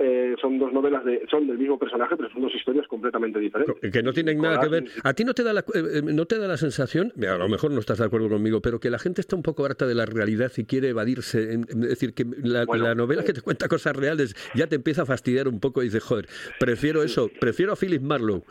eh, 0.00 0.34
son 0.40 0.58
dos 0.58 0.72
novelas 0.72 1.04
de, 1.04 1.24
son 1.30 1.46
del 1.46 1.58
mismo 1.58 1.78
personaje, 1.78 2.16
pero 2.16 2.30
son 2.30 2.42
dos 2.42 2.54
historias 2.54 2.86
completamente 2.88 3.38
diferentes. 3.38 3.92
Que 3.92 4.02
no 4.02 4.12
tienen 4.12 4.38
nada 4.40 4.58
que 4.58 4.68
ver. 4.68 4.84
¿A 5.04 5.12
ti 5.14 5.24
no 5.24 5.34
te 5.34 5.42
da 5.44 5.52
la, 5.52 5.60
eh, 5.60 5.64
eh, 5.94 6.02
no 6.02 6.24
te 6.26 6.38
da 6.38 6.48
la 6.48 6.56
sensación, 6.56 7.12
a 7.22 7.36
lo 7.38 7.48
mejor 7.48 7.70
no 7.70 7.80
estás 7.80 7.98
de 7.98 8.06
acuerdo 8.06 8.28
conmigo, 8.30 8.60
pero 8.60 8.80
que 8.80 8.88
la 8.90 8.98
gente 8.98 9.20
está 9.20 9.36
un 9.36 9.42
poco 9.42 9.64
harta 9.66 9.86
de 9.86 9.94
la 9.94 10.06
realidad 10.06 10.50
y 10.56 10.64
quiere 10.64 10.88
evadirse? 10.88 11.52
en- 11.52 11.66
Es 11.68 11.88
decir, 11.90 12.14
que 12.14 12.24
la, 12.42 12.64
Bueno, 12.64 12.84
la 12.84 12.94
novela 12.94 13.22
eh. 13.22 13.24
que 13.26 13.32
te 13.34 13.42
cuenta 13.42 13.68
cosas 13.68 13.94
reales 13.94 14.34
ya 14.54 14.66
te 14.66 14.76
empieza 14.76 15.02
a 15.02 15.06
fastidiar 15.06 15.46
un 15.48 15.60
poco 15.60 15.82
y 15.82 15.86
dices, 15.86 16.02
joder, 16.02 16.26
prefiero 16.58 17.02
eso, 17.02 17.30
prefiero 17.38 17.72
a 17.72 17.76
Philip 17.76 18.00
Marlowe. 18.02 18.42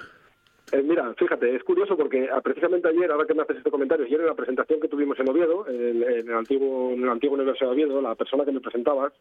Eh, 0.72 0.84
mira, 0.84 1.12
fíjate, 1.18 1.56
es 1.56 1.64
curioso 1.64 1.98
porque 1.98 2.30
ah, 2.32 2.42
precisamente 2.42 2.88
ayer, 2.90 3.10
ahora 3.12 3.26
que 3.26 3.34
me 3.34 3.42
haces 3.42 3.58
este 3.58 3.72
comentario, 3.72 4.06
ayer 4.06 4.20
en 4.20 4.28
la 4.28 4.36
presentación 4.36 4.80
que 4.80 4.88
tuvimos 4.88 5.20
en 5.20 5.28
Oviedo, 5.28 5.68
en, 5.68 6.04
en 6.04 6.30
el 6.30 6.36
antiguo 6.36 6.92
en 6.94 7.06
la 7.08 7.14
antigua 7.14 7.38
Universidad 7.38 7.70
de 7.72 7.74
Oviedo, 7.74 8.00
la 8.04 8.14
persona 8.14 8.46
que 8.46 8.52
me 8.52 8.60
presentaba 8.60 9.12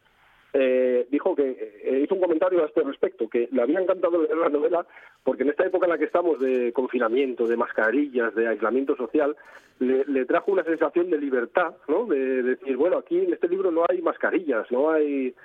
eh, 0.53 1.07
dijo 1.11 1.35
que 1.35 1.79
eh, 1.83 2.01
hizo 2.03 2.15
un 2.15 2.21
comentario 2.21 2.63
a 2.63 2.67
este 2.67 2.81
respecto, 2.81 3.29
que 3.29 3.49
le 3.51 3.61
había 3.61 3.79
encantado 3.79 4.21
leer 4.21 4.37
la 4.37 4.49
novela 4.49 4.85
porque 5.23 5.43
en 5.43 5.49
esta 5.49 5.65
época 5.65 5.85
en 5.85 5.91
la 5.91 5.97
que 5.97 6.05
estamos 6.05 6.39
de 6.39 6.73
confinamiento, 6.73 7.47
de 7.47 7.57
mascarillas, 7.57 8.33
de 8.33 8.47
aislamiento 8.47 8.95
social, 8.95 9.35
le, 9.79 10.25
trajo 10.25 10.51
una 10.51 10.63
sensación 10.63 11.09
de 11.09 11.19
libertad, 11.19 11.75
¿no? 11.87 12.05
De, 12.05 12.43
decir, 12.43 12.75
bueno, 12.77 12.97
aquí 12.97 13.19
en 13.19 13.33
este 13.33 13.47
libro 13.47 13.71
no 13.71 13.83
hay 13.87 14.01
mascarillas, 14.01 14.69
no 14.71 14.91
hay 14.91 15.35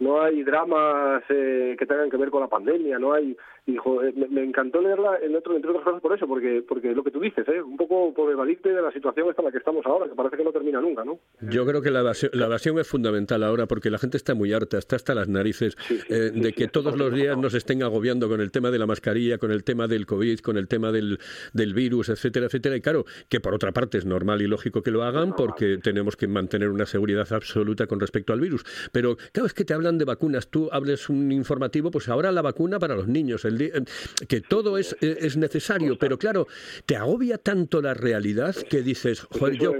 no 0.00 0.20
hay 0.20 0.42
dramas 0.42 1.22
eh, 1.28 1.76
que 1.78 1.86
tengan 1.86 2.10
que 2.10 2.16
ver 2.16 2.30
con 2.30 2.40
la 2.40 2.48
pandemia, 2.48 2.98
no 2.98 3.12
hay 3.12 3.36
dijo 3.66 4.00
me, 4.14 4.28
me 4.28 4.44
encantó 4.44 4.80
leerla 4.80 5.18
en 5.22 5.34
otro, 5.34 5.56
entre 5.56 5.70
otras 5.70 5.84
cosas 5.84 6.00
por 6.00 6.14
eso, 6.14 6.26
porque 6.26 6.62
porque 6.66 6.94
lo 6.94 7.02
que 7.02 7.10
tú 7.10 7.20
dices, 7.20 7.46
¿eh? 7.48 7.62
un 7.62 7.76
poco 7.76 8.12
por 8.12 8.30
evadirte 8.30 8.70
de 8.70 8.82
la 8.82 8.92
situación 8.92 9.28
esta 9.30 9.42
en 9.42 9.46
la 9.46 9.52
que 9.52 9.58
estamos 9.58 9.84
ahora, 9.86 10.08
que 10.08 10.14
parece 10.14 10.36
que 10.36 10.44
no 10.44 10.52
termina 10.52 10.80
nunca, 10.80 11.04
¿no? 11.04 11.18
Yo 11.40 11.64
creo 11.66 11.80
que 11.80 11.90
la 11.90 12.00
evasión, 12.00 12.30
la 12.34 12.46
evasión 12.46 12.78
es 12.78 12.88
fundamental 12.88 13.42
ahora 13.42 13.66
porque 13.66 13.90
la 13.90 13.98
gente 13.98 14.16
está 14.16 14.34
muy 14.34 14.52
harta, 14.52 14.78
está 14.78 14.96
hasta 14.96 15.14
las 15.14 15.28
narices 15.28 15.76
Sí, 15.86 15.98
sí, 15.98 16.06
eh, 16.08 16.30
sí, 16.32 16.40
de 16.40 16.52
que 16.52 16.68
todos 16.68 16.96
los 16.96 17.12
días 17.12 17.36
nos 17.38 17.54
estén 17.54 17.82
agobiando 17.82 18.28
con 18.28 18.40
el 18.40 18.50
tema 18.50 18.70
de 18.70 18.78
la 18.78 18.86
mascarilla, 18.86 19.38
con 19.38 19.50
el 19.50 19.64
tema 19.64 19.86
del 19.86 20.06
COVID, 20.06 20.40
con 20.40 20.56
el 20.56 20.68
tema 20.68 20.92
del, 20.92 21.18
del 21.52 21.74
virus, 21.74 22.08
etcétera, 22.08 22.46
etcétera. 22.46 22.76
Y 22.76 22.80
claro, 22.80 23.04
que 23.28 23.40
por 23.40 23.54
otra 23.54 23.72
parte 23.72 23.98
es 23.98 24.06
normal 24.06 24.42
y 24.42 24.46
lógico 24.46 24.82
que 24.82 24.90
lo 24.90 25.02
hagan 25.02 25.34
porque 25.34 25.78
tenemos 25.78 26.16
que 26.16 26.26
mantener 26.26 26.68
una 26.68 26.86
seguridad 26.86 27.30
absoluta 27.32 27.86
con 27.86 28.00
respecto 28.00 28.32
al 28.32 28.40
virus. 28.40 28.64
Pero 28.92 29.16
cada 29.32 29.44
vez 29.44 29.54
que 29.54 29.64
te 29.64 29.74
hablan 29.74 29.98
de 29.98 30.04
vacunas, 30.04 30.48
tú 30.48 30.68
hables 30.72 31.08
un 31.08 31.32
informativo, 31.32 31.90
pues 31.90 32.08
ahora 32.08 32.32
la 32.32 32.42
vacuna 32.42 32.78
para 32.78 32.94
los 32.94 33.08
niños, 33.08 33.44
el 33.44 33.53
eh, 33.60 33.82
que 34.28 34.40
todo 34.40 34.78
es, 34.78 34.96
eh, 35.00 35.18
es 35.20 35.36
necesario, 35.36 35.98
pero 35.98 36.18
claro, 36.18 36.46
te 36.86 36.96
agobia 36.96 37.38
tanto 37.38 37.80
la 37.80 37.94
realidad 37.94 38.54
que 38.54 38.82
dices, 38.82 39.20
joder, 39.30 39.58
yo... 39.58 39.72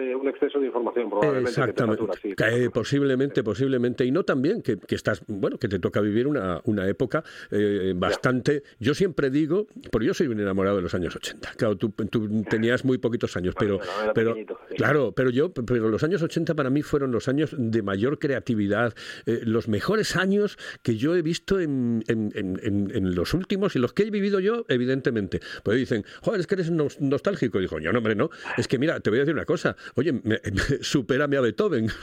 un 0.00 0.06
exceso 0.06 0.08
de 0.08 0.16
un 0.16 0.28
exceso 0.28 0.60
de 0.60 0.66
información 0.66 1.10
probablemente 1.10 1.50
que 1.50 1.54
te 1.54 1.60
Exactamente. 1.60 2.18
sí. 2.22 2.34
Eh, 2.38 2.70
posiblemente, 2.72 3.42
posiblemente. 3.44 4.04
Y 4.04 4.10
no 4.10 4.24
también 4.24 4.62
que, 4.62 4.78
que 4.78 4.94
estás, 4.94 5.22
bueno, 5.26 5.58
que 5.58 5.68
te 5.68 5.78
toca 5.78 6.00
vivir 6.00 6.26
una, 6.26 6.60
una 6.64 6.86
época 6.88 7.22
eh, 7.50 7.92
bastante. 7.96 8.62
Yo 8.78 8.94
siempre 8.94 9.30
digo, 9.30 9.66
porque 9.90 10.06
yo 10.06 10.14
soy 10.14 10.26
un 10.28 10.40
enamorado 10.40 10.76
de 10.76 10.82
los 10.82 10.94
años 10.94 11.14
80. 11.16 11.52
Claro, 11.56 11.76
tú, 11.76 11.90
tú 11.90 12.42
tenías 12.48 12.84
muy 12.84 12.98
poquitos 12.98 13.36
años, 13.36 13.54
pero, 13.58 13.78
Bueno, 13.78 14.12
pero 14.14 14.30
pequeñito, 14.30 14.58
claro, 14.76 15.12
pero 15.12 15.30
yo, 15.30 15.52
pero 15.52 15.88
los 15.88 16.02
años 16.04 16.22
80 16.22 16.54
para 16.54 16.70
mí 16.70 16.82
fueron 16.82 17.12
los 17.12 17.28
años 17.28 17.54
de 17.56 17.82
mayor 17.82 18.18
creatividad, 18.18 18.94
eh, 19.26 19.40
los 19.44 19.68
mejores 19.68 20.16
años 20.16 20.58
que 20.82 20.96
yo 20.96 21.14
he 21.16 21.22
visto 21.22 21.60
en, 21.60 22.02
en- 22.08 22.32
en- 22.34 22.90
en- 22.94 23.14
los 23.14 23.34
últimos 23.34 23.74
y 23.76 23.78
los 23.78 23.92
que 23.92 24.04
he 24.04 24.10
vivido 24.10 24.40
yo, 24.40 24.64
evidentemente. 24.68 25.40
Pues 25.62 25.76
dicen, 25.76 26.04
joder, 26.22 26.40
es 26.40 26.46
que 26.46 26.54
eres 26.54 26.70
nos- 26.70 27.00
nostálgico. 27.00 27.58
Y 27.58 27.62
digo, 27.62 27.78
yo 27.80 27.92
no, 27.92 27.98
hombre, 27.98 28.14
no. 28.14 28.30
Es 28.56 28.68
que 28.68 28.78
mira, 28.78 29.00
te 29.00 29.10
voy 29.10 29.18
a 29.18 29.22
decir 29.22 29.34
una 29.34 29.44
cosa. 29.44 29.76
Oye, 29.96 30.12
me- 30.12 30.20
me- 30.22 30.40
supérame 30.82 31.36
a 31.36 31.40
Beethoven. 31.40 31.86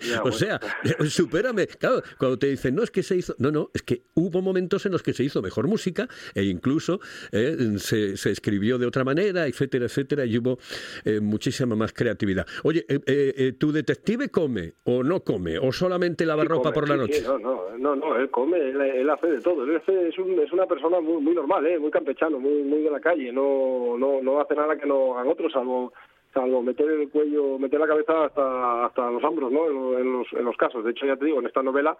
Ya, 0.00 0.18
o 0.20 0.22
bueno. 0.22 0.36
sea, 0.36 0.60
eh, 0.84 1.04
supérame. 1.06 1.66
Claro, 1.66 2.02
cuando 2.18 2.38
te 2.38 2.48
dicen, 2.48 2.74
no, 2.74 2.82
es 2.82 2.90
que 2.90 3.02
se 3.02 3.16
hizo. 3.16 3.34
No, 3.38 3.50
no, 3.50 3.70
es 3.74 3.82
que 3.82 4.02
hubo 4.14 4.42
momentos 4.42 4.84
en 4.86 4.92
los 4.92 5.02
que 5.02 5.12
se 5.12 5.24
hizo 5.24 5.40
mejor 5.42 5.66
música 5.68 6.08
e 6.34 6.44
incluso 6.44 7.00
eh, 7.30 7.56
se, 7.78 8.16
se 8.16 8.30
escribió 8.30 8.78
de 8.78 8.86
otra 8.86 9.04
manera, 9.04 9.46
etcétera, 9.46 9.86
etcétera, 9.86 10.24
y 10.24 10.38
hubo 10.38 10.58
eh, 11.04 11.20
muchísima 11.20 11.76
más 11.76 11.92
creatividad. 11.92 12.46
Oye, 12.64 12.84
eh, 12.88 13.00
eh, 13.06 13.34
eh, 13.36 13.52
¿tu 13.52 13.72
detective 13.72 14.28
come 14.28 14.74
o 14.84 15.02
no 15.02 15.20
come? 15.20 15.58
¿O 15.58 15.72
solamente 15.72 16.26
lava 16.26 16.42
Sí, 16.42 16.48
ropa 16.48 16.72
come, 16.72 16.74
por 16.74 16.88
la 16.88 16.94
sí, 16.94 17.00
noche? 17.00 17.14
sí, 17.20 17.24
no, 17.26 17.38
no, 17.38 17.78
no, 17.78 17.96
no, 17.96 18.16
él 18.16 18.30
come, 18.30 18.58
él, 18.58 18.80
él 18.80 19.10
hace 19.10 19.26
de 19.28 19.40
todo. 19.40 19.64
Él 19.64 19.76
hace- 19.76 20.08
es, 20.08 20.18
un- 20.18 20.38
es 20.40 20.52
una 20.52 20.66
persona 20.66 21.00
muy, 21.00 21.22
muy 21.22 21.34
normal, 21.34 21.66
¿eh? 21.66 21.78
muy 21.78 21.90
campechano, 21.90 22.38
muy, 22.38 22.62
muy 22.62 22.82
de 22.82 22.90
la 22.90 23.00
calle. 23.00 23.32
No, 23.32 23.96
no, 23.98 24.20
no 24.22 24.40
hace 24.40 24.54
nada 24.54 24.76
que 24.76 24.86
no 24.86 25.16
hagan 25.18 25.28
otros, 25.32 25.52
salvo, 25.52 25.92
salvo 26.32 26.62
meter 26.62 26.88
el 26.90 27.08
cuello, 27.10 27.58
meter 27.58 27.78
la 27.80 27.86
cabeza 27.86 28.24
hasta, 28.26 28.86
hasta 28.86 29.10
los 29.10 29.22
hombros, 29.24 29.52
¿no? 29.52 29.66
En, 29.68 29.74
lo- 29.74 29.98
en 29.98 30.12
los, 30.12 30.26
en 30.32 30.44
los 30.44 30.56
casos. 30.56 30.84
De 30.84 30.90
hecho, 30.92 31.06
ya 31.06 31.16
te 31.16 31.24
digo, 31.26 31.40
en 31.40 31.46
esta 31.46 31.62
novela 31.62 31.96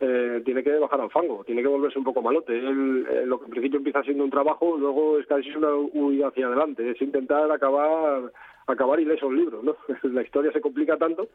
eh, 0.00 0.42
tiene 0.44 0.62
que 0.64 0.76
bajar 0.78 1.00
al 1.00 1.10
fango, 1.10 1.44
tiene 1.44 1.62
que 1.62 1.68
volverse 1.68 1.98
un 1.98 2.04
poco 2.04 2.22
malote. 2.22 2.52
Él, 2.58 3.06
eh, 3.10 3.22
lo 3.26 3.38
que 3.38 3.44
en 3.46 3.50
principio 3.50 3.78
empieza 3.78 4.02
siendo 4.02 4.24
un 4.24 4.30
trabajo, 4.30 4.76
luego 4.78 5.18
es 5.18 5.26
casi 5.26 5.50
una 5.50 5.74
huida 5.74 6.28
hacia 6.28 6.46
adelante. 6.46 6.90
Es 6.90 7.00
intentar 7.02 7.50
acabar 7.50 8.32
acabar 8.66 8.98
ileso 8.98 9.28
el 9.28 9.36
libro, 9.36 9.62
¿no? 9.62 9.76
La 10.10 10.22
historia 10.22 10.50
se 10.50 10.60
complica 10.62 10.96
tanto 10.96 11.28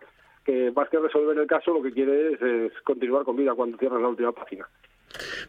que 0.44 0.72
más 0.72 0.90
que 0.90 0.98
resolver 0.98 1.38
el 1.38 1.46
caso 1.46 1.72
lo 1.74 1.84
que 1.84 1.92
quiere 1.92 2.34
es, 2.34 2.42
es 2.42 2.72
continuar 2.84 3.24
con 3.24 3.36
vida 3.36 3.54
cuando 3.54 3.78
cierras 3.78 4.02
la 4.02 4.08
última 4.08 4.32
página. 4.32 4.68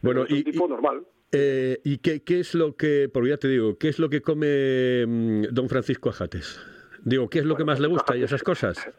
Bueno, 0.03 0.25
es 0.25 0.31
un 0.31 0.37
y, 0.39 0.45
tipo 0.45 0.67
y- 0.67 0.69
normal. 0.69 1.03
eh, 1.33 1.79
¿y 1.85 1.97
qué, 1.99 2.23
qué 2.23 2.41
es 2.41 2.55
lo 2.55 2.77
que, 2.77 3.09
porque 3.13 3.31
ya 3.31 3.37
te 3.39 3.49
digo, 3.49 3.79
qué 3.79 3.89
es 3.89 3.99
lo 3.99 4.11
que 4.11 4.21
come 4.21 5.07
mm, 5.07 5.43
don 5.53 5.69
Francisco 5.71 6.11
Ajates? 6.11 6.61
Digo, 7.05 7.29
¿qué 7.29 7.41
es 7.41 7.45
lo 7.45 7.57
que 7.57 7.65
más 7.65 7.81
le 7.81 7.89
gusta 7.89 8.17
y 8.17 8.23
esas 8.23 8.43
cosas? 8.43 8.91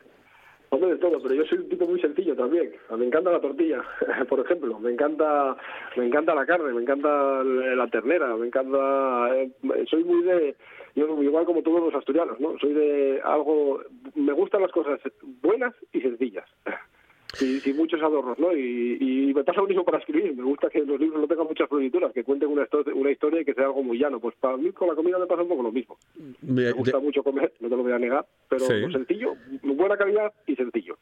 Hombre, 0.69 0.91
de 0.91 0.97
todo, 0.97 1.21
pero 1.21 1.35
yo 1.35 1.43
soy 1.45 1.57
un 1.59 1.69
tipo 1.69 1.85
muy 1.85 1.99
sencillo 1.99 2.33
también. 2.33 2.71
Me 2.97 3.05
encanta 3.05 3.29
la 3.31 3.41
tortilla, 3.41 3.83
por 4.29 4.39
ejemplo. 4.39 4.79
Me 4.79 4.91
encanta, 4.91 5.57
me 5.97 6.05
encanta 6.05 6.33
la 6.33 6.45
carne, 6.45 6.73
me 6.73 6.81
encanta 6.81 7.43
la 7.43 7.87
ternera, 7.87 8.35
me 8.37 8.47
encanta. 8.47 9.35
eh, 9.35 9.51
soy 9.89 10.05
muy 10.05 10.23
de, 10.23 10.55
yo 10.95 11.21
igual 11.21 11.45
como 11.45 11.61
todos 11.61 11.81
los 11.81 11.95
asturianos, 11.95 12.39
¿no? 12.39 12.57
Soy 12.59 12.73
de 12.73 13.21
algo. 13.23 13.81
Me 14.15 14.31
gustan 14.33 14.61
las 14.61 14.71
cosas 14.71 14.99
buenas 15.41 15.73
y 15.91 16.01
sencillas. 16.01 16.45
Y 17.39 17.73
muchos 17.73 18.01
adornos, 18.01 18.37
¿no? 18.39 18.51
Y, 18.55 18.97
y 18.99 19.33
me 19.33 19.43
pasa 19.43 19.61
lo 19.61 19.67
mismo 19.67 19.85
para 19.85 19.99
escribir. 19.99 20.35
Me 20.35 20.43
gusta 20.43 20.69
que 20.69 20.79
los 20.83 20.99
libros 20.99 21.21
no 21.21 21.27
tengan 21.27 21.47
muchas 21.47 21.69
florituras, 21.69 22.11
que 22.13 22.23
cuenten 22.23 22.49
una, 22.49 22.63
histo- 22.65 22.91
una 22.93 23.09
historia 23.11 23.41
y 23.41 23.45
que 23.45 23.53
sea 23.53 23.65
algo 23.65 23.83
muy 23.83 23.97
llano. 23.97 24.19
Pues 24.19 24.35
para 24.39 24.57
mí 24.57 24.71
con 24.71 24.89
la 24.89 24.95
comida 24.95 25.17
me 25.17 25.25
pasa 25.27 25.41
un 25.43 25.47
poco 25.47 25.63
lo 25.63 25.71
mismo. 25.71 25.97
Me- 26.41 26.63
Me 26.65 26.71
gusta 26.73 26.97
de- 26.97 27.03
mucho 27.03 27.23
comer, 27.23 27.53
no 27.61 27.69
te 27.69 27.75
lo 27.77 27.83
voy 27.83 27.93
a 27.93 27.99
negar, 27.99 28.25
pero 28.49 28.65
Sí. 28.65 28.73
sencillo, 28.91 29.33
buena 29.63 29.95
calidad 29.97 30.33
y 30.45 30.55
sencillo. 30.55 30.97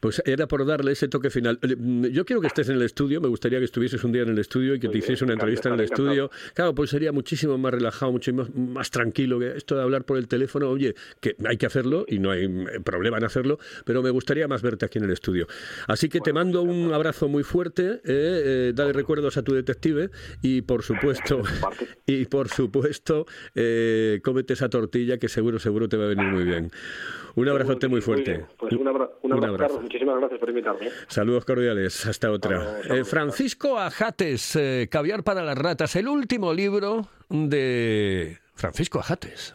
Pues 0.00 0.22
era 0.24 0.46
por 0.46 0.64
darle 0.66 0.92
ese 0.92 1.08
toque 1.08 1.30
final. 1.30 1.58
Eh, 1.62 1.74
mm, 1.76 2.06
Yo 2.12 2.24
quiero 2.24 2.40
que 2.40 2.46
estés 2.48 2.68
en 2.68 2.76
el 2.76 2.82
estudio, 2.82 3.20
me 3.20 3.28
gustaría 3.28 3.58
que 3.58 3.64
estuvieses 3.64 4.04
un 4.04 4.12
día 4.12 4.22
en 4.22 4.28
el 4.28 4.38
estudio 4.38 4.74
y 4.74 4.80
que 4.80 4.86
Muy 4.86 4.92
te 4.92 4.98
hiciese 4.98 5.24
una 5.24 5.32
entrevista 5.34 5.68
en 5.68 5.74
el 5.76 5.80
estudio. 5.80 6.30
Claro, 6.54 6.74
pues 6.74 6.90
sería 6.90 7.10
muchísimo 7.12 7.56
más 7.58 7.72
relajado, 7.72 8.12
mucho 8.12 8.32
más, 8.34 8.54
más 8.54 8.90
tranquilo 8.90 9.38
que 9.38 9.56
esto 9.56 9.74
de 9.76 9.82
hablar 9.82 10.04
por 10.04 10.18
el 10.18 10.28
teléfono. 10.28 10.68
Oye, 10.70 10.94
que 11.20 11.34
hay 11.46 11.56
que 11.56 11.66
hacerlo 11.66 12.04
y 12.06 12.18
no 12.18 12.30
hay 12.30 12.46
mm, 12.48 12.82
problema 12.84 13.18
en 13.18 13.24
hacerlo, 13.24 13.58
pero 13.84 14.02
me 14.02 14.10
gustaría 14.10 14.46
más 14.46 14.62
verte 14.62 14.84
aquí 14.86 14.98
en 14.98 15.04
el 15.04 15.10
estudio. 15.10 15.46
Así 15.88 16.08
que 16.08 16.20
te 16.20 16.32
mando 16.32 16.62
un 16.62 16.92
abrazo 16.92 17.28
muy 17.28 17.42
fuerte, 17.42 17.82
eh, 17.82 18.00
eh, 18.06 18.72
dale 18.74 18.92
recuerdos 18.92 19.36
a 19.36 19.42
tu 19.42 19.52
detective 19.54 20.10
y 20.42 20.62
por 20.62 20.82
supuesto, 20.82 21.42
y 22.06 22.24
por 22.26 22.48
supuesto, 22.48 23.26
eh, 23.54 24.20
cómete 24.24 24.54
esa 24.54 24.68
tortilla 24.68 25.18
que 25.18 25.28
seguro, 25.28 25.58
seguro 25.58 25.88
te 25.88 25.96
va 25.96 26.04
a 26.04 26.08
venir 26.08 26.26
muy 26.26 26.44
bien. 26.44 26.70
Un 27.34 27.48
abrazote 27.48 27.88
muy 27.88 28.00
fuerte. 28.02 28.44
Pues 28.58 28.72
un, 28.74 28.86
abra- 28.88 29.10
un 29.22 29.32
Un 29.32 29.38
abrazo, 29.38 29.54
abrazo. 29.54 29.68
Carlos. 29.74 29.82
Muchísimas 29.84 30.18
gracias 30.18 30.38
por 30.40 30.48
invitarme. 30.50 30.88
Saludos 31.08 31.44
cordiales, 31.46 32.04
hasta 32.06 32.30
otra. 32.30 32.80
Eh. 32.84 33.04
Francisco 33.04 33.78
Ajates, 33.78 34.58
Caviar 34.90 35.22
para 35.24 35.42
las 35.42 35.56
ratas, 35.56 35.96
el 35.96 36.08
último 36.08 36.52
libro 36.52 37.08
de 37.30 38.38
Francisco 38.54 38.98
Ajates. 39.00 39.54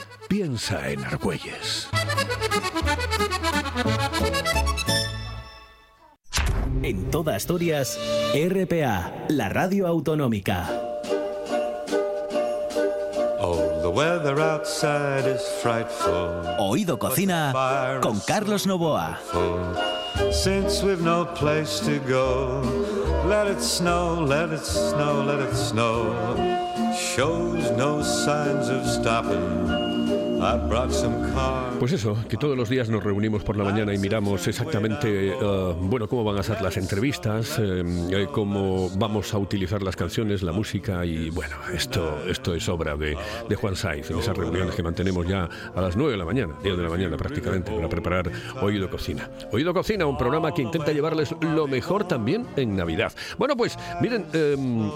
Piensa 0.31 0.87
en 0.87 1.03
Argüelles. 1.03 1.89
En 6.81 7.11
toda 7.11 7.35
Asturias, 7.35 7.99
RPA, 8.33 9.11
la 9.27 9.49
radio 9.49 9.87
autonómica. 9.87 10.69
Oh, 13.41 13.57
the 13.81 13.89
weather 13.89 14.39
outside 14.39 15.27
is 15.27 15.41
frightful. 15.61 16.45
Oído 16.59 16.97
Cocina 16.97 17.99
con 18.01 18.21
Carlos 18.25 18.65
Novoa. 18.65 19.19
Since 20.31 20.81
we've 20.81 21.03
no 21.03 21.25
place 21.33 21.81
to 21.81 21.99
go, 22.07 22.61
let 23.27 23.51
it 23.51 23.59
snow, 23.59 24.25
let 24.25 24.53
it 24.53 24.63
snow, 24.63 25.25
let 25.25 25.41
it 25.41 25.53
snow. 25.53 26.15
Shows 26.95 27.69
no 27.75 28.01
signs 28.01 28.69
of 28.69 28.87
stopping. 28.87 29.90
Pues 31.79 31.91
eso, 31.93 32.17
que 32.27 32.37
todos 32.37 32.57
los 32.57 32.69
días 32.69 32.89
nos 32.89 33.03
reunimos 33.03 33.43
por 33.43 33.57
la 33.57 33.63
mañana 33.63 33.93
y 33.93 33.97
miramos 33.97 34.47
exactamente, 34.47 35.29
eh, 35.29 35.75
bueno, 35.79 36.07
cómo 36.07 36.23
van 36.23 36.37
a 36.37 36.43
ser 36.43 36.61
las 36.61 36.77
entrevistas, 36.77 37.59
eh, 37.59 37.83
eh, 38.11 38.27
cómo 38.31 38.89
vamos 38.97 39.33
a 39.33 39.37
utilizar 39.37 39.81
las 39.81 39.95
canciones, 39.95 40.43
la 40.43 40.51
música 40.51 41.05
y 41.05 41.29
bueno, 41.29 41.55
esto, 41.73 42.23
esto 42.27 42.55
es 42.55 42.67
obra 42.69 42.95
de, 42.95 43.17
de 43.47 43.55
Juan 43.55 43.75
Saiz 43.75 44.09
en 44.09 44.19
esas 44.19 44.35
reuniones 44.35 44.75
que 44.75 44.83
mantenemos 44.83 45.27
ya 45.27 45.47
a 45.75 45.81
las 45.81 45.95
9 45.95 46.11
de 46.11 46.17
la 46.17 46.25
mañana, 46.25 46.55
10 46.63 46.77
de 46.77 46.83
la 46.83 46.89
mañana 46.89 47.17
prácticamente, 47.17 47.71
para 47.71 47.89
preparar 47.89 48.31
Oído 48.61 48.89
Cocina. 48.89 49.29
Oído 49.51 49.73
Cocina, 49.73 50.05
un 50.05 50.17
programa 50.17 50.53
que 50.53 50.61
intenta 50.61 50.91
llevarles 50.91 51.35
lo 51.41 51.67
mejor 51.67 52.07
también 52.07 52.47
en 52.55 52.75
Navidad. 52.75 53.11
Bueno, 53.37 53.55
pues 53.55 53.77
miren, 54.01 54.25
em, 54.33 54.89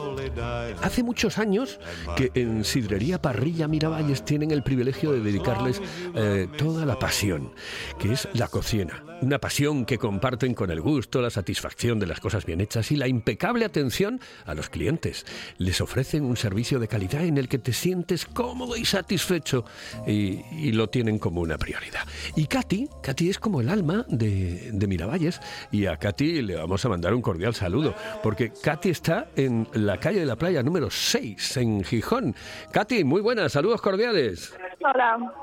Hace 0.82 1.04
muchos 1.04 1.38
años 1.38 1.80
que 2.16 2.32
en 2.34 2.64
Sidrería 2.64 3.22
Parrilla 3.22 3.68
Miravalles 3.68 4.24
tienen 4.24 4.52
el 4.52 4.64
privilegio 4.64 5.12
de 5.12 5.20
dedicarles 5.36 5.82
eh, 6.16 6.48
toda 6.58 6.86
la 6.86 6.98
pasión, 6.98 7.52
que 8.00 8.14
es 8.14 8.28
la 8.34 8.48
cocina. 8.48 9.04
Una 9.22 9.40
pasión 9.40 9.86
que 9.86 9.98
comparten 9.98 10.54
con 10.54 10.72
el 10.72 10.82
gusto, 10.82 11.22
la 11.22 11.30
satisfacción 11.30 12.00
de 12.00 12.06
las 12.06 12.20
cosas 12.20 12.46
bien 12.46 12.62
hechas 12.62 12.92
y 12.92 12.96
la 12.96 13.08
impecable 13.08 13.66
atención 13.66 14.20
a 14.46 14.54
los 14.54 14.70
clientes. 14.70 15.26
Les 15.58 15.82
ofrecen 15.82 16.24
un 16.24 16.38
servicio 16.38 16.80
de 16.80 16.88
calidad 16.88 17.24
en 17.24 17.38
el 17.38 17.48
que 17.48 17.58
te 17.58 17.74
sientes 17.74 18.26
cómodo 18.26 18.76
y 18.76 18.86
satisfecho 18.86 19.66
y, 20.06 20.72
lo 20.76 20.90
tienen 20.90 21.20
como 21.20 21.40
una 21.40 21.58
prioridad. 21.58 22.06
Y 22.36 22.48
Katy, 22.48 22.90
Katy 23.02 23.30
es 23.30 23.40
como 23.40 23.62
el 23.62 23.70
alma 23.70 24.06
de, 24.10 24.72
de 24.74 24.88
Miravalles 24.88 25.40
y 25.72 25.86
a 25.86 25.96
Katy 25.96 26.42
le 26.42 26.56
vamos 26.56 26.84
a 26.84 26.90
mandar 26.90 27.14
un 27.14 27.22
cordial 27.22 27.56
saludo 27.56 27.96
porque 28.22 28.52
Katy 28.52 28.90
está 28.90 29.30
en 29.38 29.68
la 29.74 29.98
calle 29.98 30.20
de 30.20 30.26
la 30.26 30.36
playa 30.36 30.62
número 30.64 30.90
6 30.90 31.58
en 31.58 31.84
Gijón. 31.84 32.36
Katy, 32.72 33.06
muy 33.06 33.22
buenas, 33.22 33.54
saludos 33.54 33.82
cordiales. 33.82 34.54
Hola. 34.94 35.34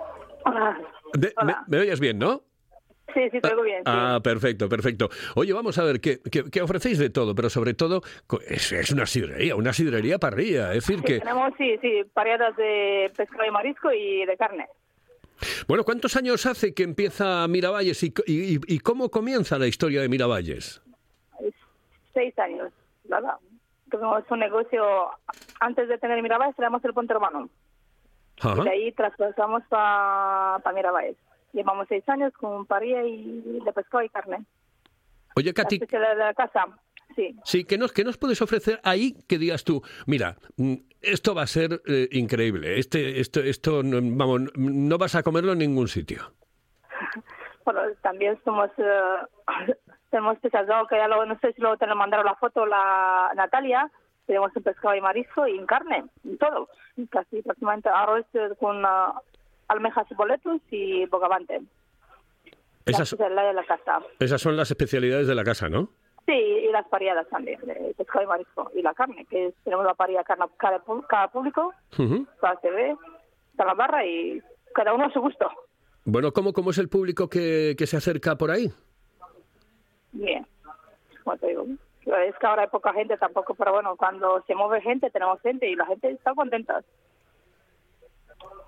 Hola. 0.44 0.78
De- 1.14 1.28
me, 1.28 1.52
Hola. 1.52 1.64
me 1.68 1.78
oyes 1.80 2.00
bien, 2.00 2.18
¿no? 2.18 2.42
Sí, 3.14 3.28
sí, 3.30 3.40
te 3.40 3.48
oigo 3.50 3.62
bien. 3.62 3.78
sí. 3.78 3.82
Ah, 3.84 4.20
perfecto, 4.24 4.68
perfecto. 4.68 5.10
Oye, 5.34 5.52
vamos 5.52 5.76
a 5.78 5.84
ver, 5.84 6.00
¿qué, 6.00 6.20
qué, 6.30 6.44
qué 6.50 6.62
ofrecéis 6.62 6.98
de 6.98 7.10
todo? 7.10 7.34
Pero 7.34 7.50
sobre 7.50 7.74
todo, 7.74 8.00
es, 8.48 8.72
es 8.72 8.90
una 8.90 9.04
sidrería, 9.04 9.54
una 9.54 9.72
sidrería 9.74 10.18
parrilla. 10.18 10.68
Es 10.72 10.86
decir, 10.86 10.98
Sí, 11.00 11.04
que, 11.04 11.18
Tenemos, 11.18 11.52
sí, 11.58 11.76
sí, 11.82 12.02
variedades 12.14 12.56
de 12.56 13.12
pescado 13.14 13.44
y 13.44 13.50
marisco 13.50 13.92
y 13.92 14.24
de 14.24 14.36
carne. 14.38 14.66
bueno, 15.68 15.84
¿cuántos 15.84 16.16
años 16.16 16.46
hace 16.46 16.72
que 16.72 16.84
empieza 16.84 17.46
Miravalles 17.48 18.02
y, 18.02 18.14
y, 18.26 18.74
y- 18.74 18.78
cómo 18.78 19.10
comienza 19.10 19.58
la 19.58 19.66
historia 19.66 20.00
de 20.00 20.08
Miravalles? 20.08 20.80
Seis 22.14 22.38
años, 22.38 22.72
¿verdad? 23.04 23.34
Tuvimos 23.90 24.22
un 24.30 24.38
negocio, 24.38 24.82
antes 25.60 25.86
de 25.88 25.98
tener 25.98 26.22
Miravalle, 26.22 26.54
teníamos 26.54 26.82
el 26.84 26.94
Ponte 26.94 27.12
Romano. 27.12 27.50
Ajá. 28.42 28.60
Y 28.60 28.64
de 28.64 28.70
ahí 28.70 28.92
traspasamos 28.92 29.62
para 29.68 30.60
Miravalle. 30.74 31.16
Llevamos 31.52 31.86
seis 31.88 32.08
años 32.08 32.32
con 32.34 32.66
parrilla 32.66 33.02
y 33.04 33.60
de 33.64 33.72
pescado 33.72 34.02
y 34.02 34.08
carne. 34.08 34.44
Oye, 35.36 35.52
Katy, 35.54 35.76
especialidad 35.76 36.12
de 36.16 36.24
la 36.24 36.34
casa, 36.34 36.64
sí. 37.16 37.36
sí, 37.44 37.64
¿qué 37.64 37.78
nos, 37.78 37.92
qué 37.92 38.04
nos 38.04 38.18
puedes 38.18 38.42
ofrecer 38.42 38.80
ahí 38.84 39.14
que 39.28 39.38
digas 39.38 39.64
tú, 39.64 39.82
mira, 40.06 40.36
mm, 40.58 40.74
esto 41.00 41.34
va 41.34 41.42
a 41.42 41.46
ser 41.46 41.80
eh, 41.86 42.08
increíble, 42.12 42.78
este, 42.78 43.18
esto, 43.20 43.40
esto, 43.40 43.82
no- 43.82 44.00
vamos, 44.02 44.50
no 44.56 44.98
vas 44.98 45.14
a 45.14 45.22
comerlo 45.22 45.52
en 45.52 45.58
ningún 45.58 45.88
sitio? 45.88 46.32
Bueno, 47.64 47.80
también 48.02 48.36
somos, 48.44 48.70
eh, 48.76 49.74
tenemos 50.10 50.34
especializado, 50.34 50.86
que 50.88 50.96
ya 50.96 51.06
lo, 51.06 51.24
no 51.24 51.38
sé 51.38 51.52
si 51.52 51.60
lo 51.62 51.76
te 51.76 51.86
lo 51.86 51.94
mandaron 51.94 52.26
la 52.26 52.34
foto 52.34 52.66
la 52.66 53.30
Natalia, 53.36 53.88
tenemos 54.26 54.54
en 54.56 54.62
pescado 54.62 54.94
y 54.94 55.00
marisco 55.00 55.46
y 55.46 55.58
en 55.58 55.66
carne, 55.66 56.04
en 56.24 56.38
todo. 56.38 56.68
Casi 57.10 57.42
prácticamente 57.42 57.88
arroz 57.88 58.26
con 58.58 58.84
ah, 58.84 59.20
almejas 59.68 60.06
y 60.10 60.14
boletos 60.14 60.60
y 60.70 61.06
bogavante. 61.06 61.60
La 62.84 62.90
Esas, 62.92 63.12
especialidad 63.12 63.46
de 63.48 63.52
la 63.54 63.64
casa. 63.64 64.00
esas 64.18 64.40
son 64.40 64.56
las 64.56 64.70
especialidades 64.70 65.26
de 65.28 65.34
la 65.34 65.44
casa, 65.44 65.68
¿no? 65.68 65.88
Sí, 66.26 66.32
y 66.32 66.68
las 66.70 66.86
pariadas 66.88 67.28
también, 67.28 67.60
de 67.62 67.94
pescado 67.96 68.24
y 68.24 68.28
marisco. 68.28 68.70
Y 68.74 68.82
la 68.82 68.94
carne, 68.94 69.24
que 69.26 69.52
tenemos 69.64 69.84
la 69.84 69.94
parrilla 69.94 70.22
carne 70.24 70.46
cada, 70.56 70.82
cada 71.08 71.28
público, 71.28 71.72
Ujú. 71.98 72.26
cada 72.40 72.56
TV, 72.56 72.96
cada 73.56 73.74
barra 73.74 74.04
y 74.06 74.40
cada 74.74 74.94
uno 74.94 75.06
a 75.06 75.12
su 75.12 75.20
gusto. 75.20 75.48
Bueno, 76.04 76.32
¿cómo, 76.32 76.52
¿cómo 76.52 76.70
es 76.70 76.78
el 76.78 76.88
público 76.88 77.28
que, 77.28 77.74
que 77.78 77.86
se 77.86 77.96
acerca 77.96 78.36
por 78.36 78.50
ahí? 78.50 78.72
Bien, 80.12 80.46
como 81.24 81.36
te 81.38 81.46
digo. 81.48 81.66
Es 82.04 82.36
que 82.38 82.46
ahora 82.46 82.62
hay 82.62 82.68
poca 82.68 82.92
gente 82.92 83.16
tampoco, 83.16 83.54
pero 83.54 83.72
bueno, 83.72 83.96
cuando 83.96 84.42
se 84.46 84.54
mueve 84.54 84.80
gente, 84.80 85.10
tenemos 85.10 85.40
gente 85.40 85.68
y 85.68 85.76
la 85.76 85.86
gente 85.86 86.10
está 86.10 86.34
contenta. 86.34 86.82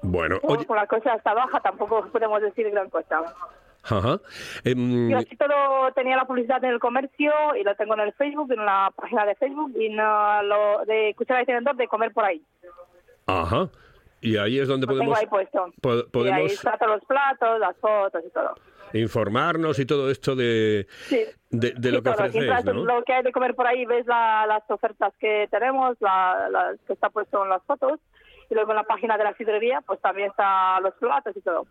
Bueno, 0.03 0.39
oye, 0.43 0.67
con 0.67 0.77
la 0.77 0.87
cosa 0.87 1.15
está 1.15 1.35
baja, 1.35 1.61
tampoco 1.61 2.07
podemos 2.13 2.41
decir 2.43 2.71
gran 2.71 2.91
cosa. 2.91 3.23
ajá. 3.83 4.21
Em, 4.65 5.11
Yo 5.11 5.19
así 5.19 5.37
todo 5.37 5.91
tenía 5.95 6.17
la 6.17 6.27
publicidad 6.27 6.63
en 6.63 6.71
el 6.71 6.79
comercio 6.79 7.33
y 7.59 7.65
lo 7.65 7.75
tengo 7.75 7.95
en 7.95 8.01
el 8.01 8.13
Facebook, 8.13 8.53
en 8.53 8.65
la 8.65 8.93
página 8.95 9.27
de 9.27 9.35
Facebook 9.35 9.73
y 9.77 9.89
no, 9.89 10.43
lo 10.43 10.85
de 10.85 11.15
tenedor 11.47 11.77
de 11.77 11.89
comer 11.89 12.13
por 12.13 12.25
ahí. 12.25 12.43
ajá. 13.27 13.69
Y 14.25 14.37
ahí 14.39 14.59
es 14.59 14.69
donde 14.69 14.87
podemos, 14.87 15.19
ahí 15.19 15.27
puesto. 15.27 15.73
po- 15.81 15.95
Y 15.95 15.99
ahí 15.99 16.05
podemos 16.11 16.53
está 16.53 16.77
todos 16.79 16.93
los 16.97 17.05
platos, 17.05 17.61
las 17.61 17.77
fotos 17.77 18.23
y 18.27 18.31
todo. 18.31 18.55
informarnos 18.95 19.79
y 19.81 19.87
todo 19.87 20.11
esto 20.11 20.35
de, 20.37 20.87
Sí. 21.09 21.19
de, 21.51 21.73
de 21.73 21.89
Sí, 21.91 21.95
lo 21.95 22.03
que 22.03 22.11
todo. 22.11 22.15
ofrecéis, 22.15 22.65
¿no? 22.65 22.73
Lo 22.85 23.03
que 23.03 23.13
hay 23.13 23.23
de 23.25 23.33
comer 23.33 23.55
por 23.55 23.67
ahí, 23.67 23.85
ves 23.85 24.07
la- 24.07 24.47
las 24.47 24.63
ofertas 24.71 25.13
que 25.19 25.47
tenemos, 25.51 25.97
la, 26.01 26.49
las 26.51 26.81
que 26.87 26.93
está 26.95 27.11
puesto 27.11 27.43
en 27.43 27.51
las 27.51 27.63
fotos. 27.65 28.01
Y 28.51 28.55
luego 28.55 28.71
en 28.73 28.77
la 28.77 28.85
página 28.85 29.17
de 29.17 29.25
la 29.25 29.35
sidrería, 29.37 29.81
pues 29.81 30.01
también 30.01 30.29
están 30.31 30.83
los 30.83 30.95
platos 30.95 31.35
y 31.37 31.41
todo. 31.41 31.67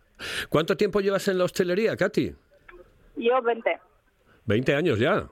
¿Cuánto 0.49 0.75
tiempo 0.75 1.01
llevas 1.01 1.27
en 1.27 1.37
la 1.37 1.43
hostelería, 1.45 1.95
Katy? 1.95 2.35
Yo 3.15 3.41
20. 3.41 3.79
20 4.45 4.75
años 4.75 4.97
ya. 4.99 5.27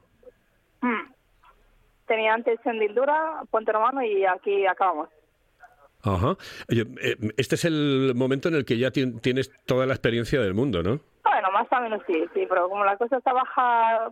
Mm. 0.82 1.12
Tenía 2.08 2.34
antes 2.34 2.60
en 2.66 2.80
Dildura, 2.80 3.42
Puente 3.50 3.72
Romano 3.72 4.04
y 4.04 4.24
aquí 4.26 4.66
acabamos. 4.68 5.10
Ajá. 6.04 6.36
Eh, 6.70 6.86
Este 7.38 7.56
es 7.56 7.66
el 7.66 8.14
momento 8.16 8.50
en 8.50 8.56
el 8.56 8.66
que 8.66 8.78
ya 8.78 8.90
tien- 8.92 9.20
tienes 9.22 9.52
toda 9.66 9.86
la 9.86 9.94
experiencia 9.94 10.42
del 10.42 10.54
mundo, 10.54 10.82
¿no? 10.84 11.00
Bueno, 11.24 11.52
más 11.52 11.68
o 11.72 11.82
menos 11.82 12.02
sí, 12.08 12.14
sí, 12.34 12.46
pero 12.50 12.68
como 12.70 12.84
la 12.84 12.98
cosa 12.98 13.18
está 13.18 13.32
baja, 13.34 14.12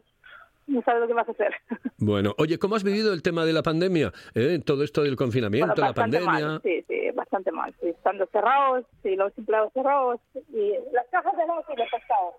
no 0.67 0.81
sabes 0.83 1.01
lo 1.01 1.07
que 1.07 1.13
vas 1.13 1.27
a 1.27 1.31
hacer. 1.31 1.53
Bueno, 1.97 2.33
oye, 2.37 2.57
¿cómo 2.59 2.75
has 2.77 2.83
vivido 2.83 3.11
el 3.13 3.21
tema 3.21 3.43
de 3.43 3.51
la 3.53 3.61
pandemia? 3.63 4.13
¿Eh? 4.33 4.59
Todo 4.65 4.83
esto 4.85 5.03
del 5.03 5.15
confinamiento, 5.17 5.73
Bueno, 5.75 5.87
la 5.89 5.93
pandemia. 5.93 6.27
mal, 6.31 6.61
sí, 6.63 6.83
sí, 6.87 7.11
bastante 7.13 7.51
mal. 7.51 7.73
Sí, 7.81 7.89
estando 7.89 8.25
cerrados, 8.31 8.85
y 9.03 9.15
los 9.17 9.37
empleados 9.37 9.73
cerrados, 9.73 10.19
y 10.53 10.73
las 10.93 11.05
cajas 11.11 11.35
de 11.35 11.45
gas 11.45 11.65
y 11.67 11.75
de 11.75 11.83
pescado. 11.91 12.33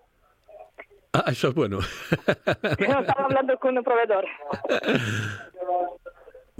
Ah, 1.13 1.25
eso 1.27 1.49
es 1.49 1.53
bueno. 1.53 1.77
No 2.79 2.99
estaba 3.01 3.25
hablando 3.25 3.57
con 3.59 3.77
un 3.77 3.83
proveedor. 3.83 4.25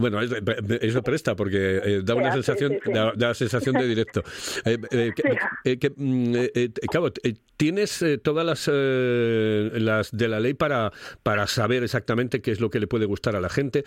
Bueno, 0.01 0.19
eso, 0.21 0.35
eso 0.81 1.01
presta 1.03 1.35
porque 1.35 1.77
eh, 1.83 2.01
da 2.03 2.15
una 2.15 2.31
sí, 2.31 2.41
sensación, 2.43 2.71
sí, 2.73 2.79
sí. 2.85 2.91
Da, 2.93 3.13
da 3.15 3.33
sensación 3.33 3.75
de 3.75 3.87
directo. 3.87 4.21
Eh, 4.65 4.77
eh, 4.91 5.11
que- 5.15 5.37
eh, 5.63 5.79
que, 5.79 5.87
eh, 5.87 6.51
eh, 6.55 6.69
claro, 6.91 7.07
eh, 7.23 7.33
tienes 7.57 8.01
eh, 8.01 8.17
todas 8.17 8.45
las, 8.45 8.69
eh, 8.71 9.69
las 9.73 10.15
de 10.15 10.27
la 10.27 10.39
ley 10.39 10.53
para, 10.53 10.91
para 11.23 11.47
saber 11.47 11.83
exactamente 11.83 12.41
qué 12.41 12.51
es 12.51 12.59
lo 12.59 12.69
que 12.69 12.79
le 12.79 12.87
puede 12.87 13.05
gustar 13.05 13.35
a 13.35 13.41
la 13.41 13.49
gente. 13.49 13.83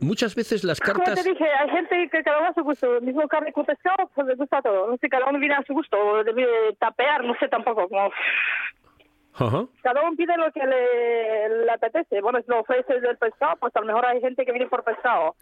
Muchas 0.00 0.34
veces 0.34 0.64
las 0.64 0.80
Como 0.80 0.94
cartas. 0.94 1.22
te 1.22 1.30
dije, 1.30 1.44
hay 1.44 1.70
gente 1.70 2.08
que 2.10 2.22
cada 2.22 2.38
uno 2.40 2.48
a 2.48 2.54
su 2.54 2.62
gusto. 2.62 2.96
El 2.96 3.02
mismo 3.04 3.26
carne 3.28 3.52
con 3.52 3.64
pescado, 3.64 4.10
pues 4.14 4.26
le 4.26 4.34
gusta 4.34 4.60
todo. 4.62 4.90
No 4.90 4.96
sé, 4.98 5.08
cada 5.08 5.26
uno 5.28 5.38
viene 5.38 5.54
a 5.54 5.62
su 5.66 5.72
gusto. 5.74 5.96
O 5.98 6.24
debe 6.24 6.46
tapear, 6.78 7.24
no 7.24 7.34
sé 7.38 7.48
tampoco. 7.48 7.88
Como 7.88 8.10
Cada 9.82 10.02
uno 10.02 10.16
pide 10.16 10.36
lo 10.36 10.52
que 10.52 10.66
le, 10.66 11.64
le 11.64 11.72
apetece. 11.72 12.20
Bueno, 12.20 12.40
si 12.42 12.50
lo 12.50 12.60
ofreces 12.60 13.00
del 13.00 13.16
pescado, 13.16 13.56
pues 13.58 13.74
a 13.74 13.80
lo 13.80 13.86
mejor 13.86 14.04
hay 14.04 14.20
gente 14.20 14.44
que 14.44 14.52
viene 14.52 14.68
por 14.68 14.84
pescado. 14.84 15.34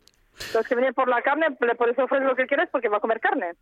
Los 0.54 0.66
que 0.66 0.74
vienen 0.74 0.94
por 0.94 1.08
la 1.08 1.22
carne, 1.22 1.46
le 1.60 1.74
puedes 1.74 1.98
ofrecer 1.98 2.26
lo 2.26 2.34
que 2.36 2.46
quieres 2.46 2.68
porque 2.70 2.88
va 2.88 2.98
a 2.98 3.00
comer 3.00 3.20
carne. 3.20 3.52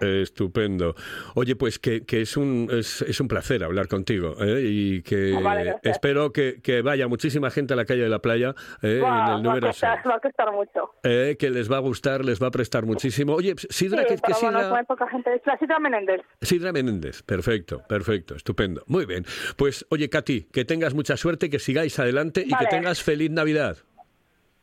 Estupendo. 0.00 0.96
Oye, 1.36 1.54
pues 1.54 1.78
que, 1.78 2.04
que 2.04 2.22
es, 2.22 2.36
un, 2.36 2.68
es, 2.72 3.02
es 3.02 3.20
un 3.20 3.28
placer 3.28 3.62
hablar 3.62 3.86
contigo 3.86 4.34
¿eh? 4.40 4.60
y 4.64 5.02
que 5.02 5.32
Ah, 5.36 5.40
vale, 5.40 5.76
espero 5.84 6.32
que, 6.32 6.60
que 6.60 6.82
vaya 6.82 7.06
muchísima 7.06 7.50
gente 7.50 7.74
a 7.74 7.76
la 7.76 7.84
calle 7.84 8.02
de 8.02 8.08
la 8.08 8.18
playa 8.18 8.54
¿eh? 8.82 8.96
En 8.96 8.96
el 8.96 9.02
va, 9.04 9.34
a 9.34 9.38
número 9.40 9.68
costar, 9.68 10.00
6. 10.02 10.10
va 10.10 10.16
a 10.16 10.20
costar 10.20 10.50
mucho. 10.52 10.90
Eh, 11.04 11.36
que 11.38 11.50
les 11.50 11.70
va 11.70 11.76
a 11.76 11.80
gustar, 11.80 12.24
les 12.24 12.42
va 12.42 12.48
a 12.48 12.50
prestar 12.50 12.84
muchísimo. 12.84 13.34
Oye, 13.34 13.54
Sidra, 13.56 14.02
sí, 14.02 14.08
que, 14.08 14.14
que 14.16 14.32
bueno, 14.40 14.58
Sidra- 14.60 14.84
poca 14.86 15.06
gente. 15.08 15.34
Es 15.36 15.42
la 15.46 15.56
Sidra 15.58 15.78
Menéndez. 15.78 16.20
Sidra 16.40 16.72
Menéndez, 16.72 17.22
perfecto, 17.22 17.82
perfecto, 17.88 18.34
estupendo. 18.34 18.82
Muy 18.88 19.06
bien. 19.06 19.24
Pues, 19.56 19.86
oye, 19.90 20.10
Katy, 20.10 20.48
que 20.52 20.64
tengas 20.64 20.94
mucha 20.94 21.16
suerte, 21.16 21.48
que 21.48 21.60
sigáis 21.60 21.96
adelante 22.00 22.42
y 22.44 22.52
que 22.52 22.66
tengas 22.66 23.00
feliz 23.04 23.30
Navidad. 23.30 23.76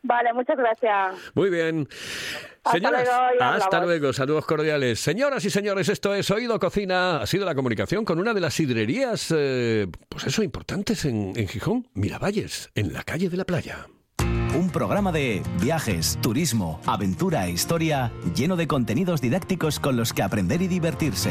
Vale, 0.02 0.32
muchas 0.32 0.56
gracias. 0.56 1.14
Muy 1.34 1.50
bien. 1.50 1.86
Hasta 2.64 2.78
Señoras, 2.78 3.04
luego, 3.04 3.44
hasta 3.44 3.84
luego, 3.84 4.12
saludos 4.12 4.46
cordiales. 4.46 5.00
Señoras 5.00 5.44
y 5.44 5.50
señores, 5.50 5.88
esto 5.88 6.14
es 6.14 6.30
Oído 6.30 6.58
Cocina. 6.58 7.20
Ha 7.20 7.26
sido 7.26 7.46
la 7.46 7.54
comunicación 7.54 8.04
con 8.04 8.18
una 8.18 8.34
de 8.34 8.40
las 8.40 8.54
sidrerías, 8.54 9.32
eh, 9.36 9.86
pues 10.08 10.26
eso, 10.26 10.42
importantes 10.42 11.04
en, 11.04 11.32
en 11.36 11.48
Gijón, 11.48 11.88
Miravalles, 11.94 12.70
en 12.74 12.92
la 12.92 13.02
calle 13.02 13.28
de 13.28 13.36
la 13.36 13.44
playa. 13.44 13.86
Un 14.54 14.70
programa 14.70 15.12
de 15.12 15.42
viajes, 15.62 16.18
turismo, 16.20 16.80
aventura 16.86 17.46
e 17.46 17.50
historia 17.50 18.10
lleno 18.34 18.56
de 18.56 18.66
contenidos 18.66 19.20
didácticos 19.20 19.78
con 19.78 19.96
los 19.96 20.12
que 20.12 20.22
aprender 20.22 20.60
y 20.60 20.68
divertirse. 20.68 21.30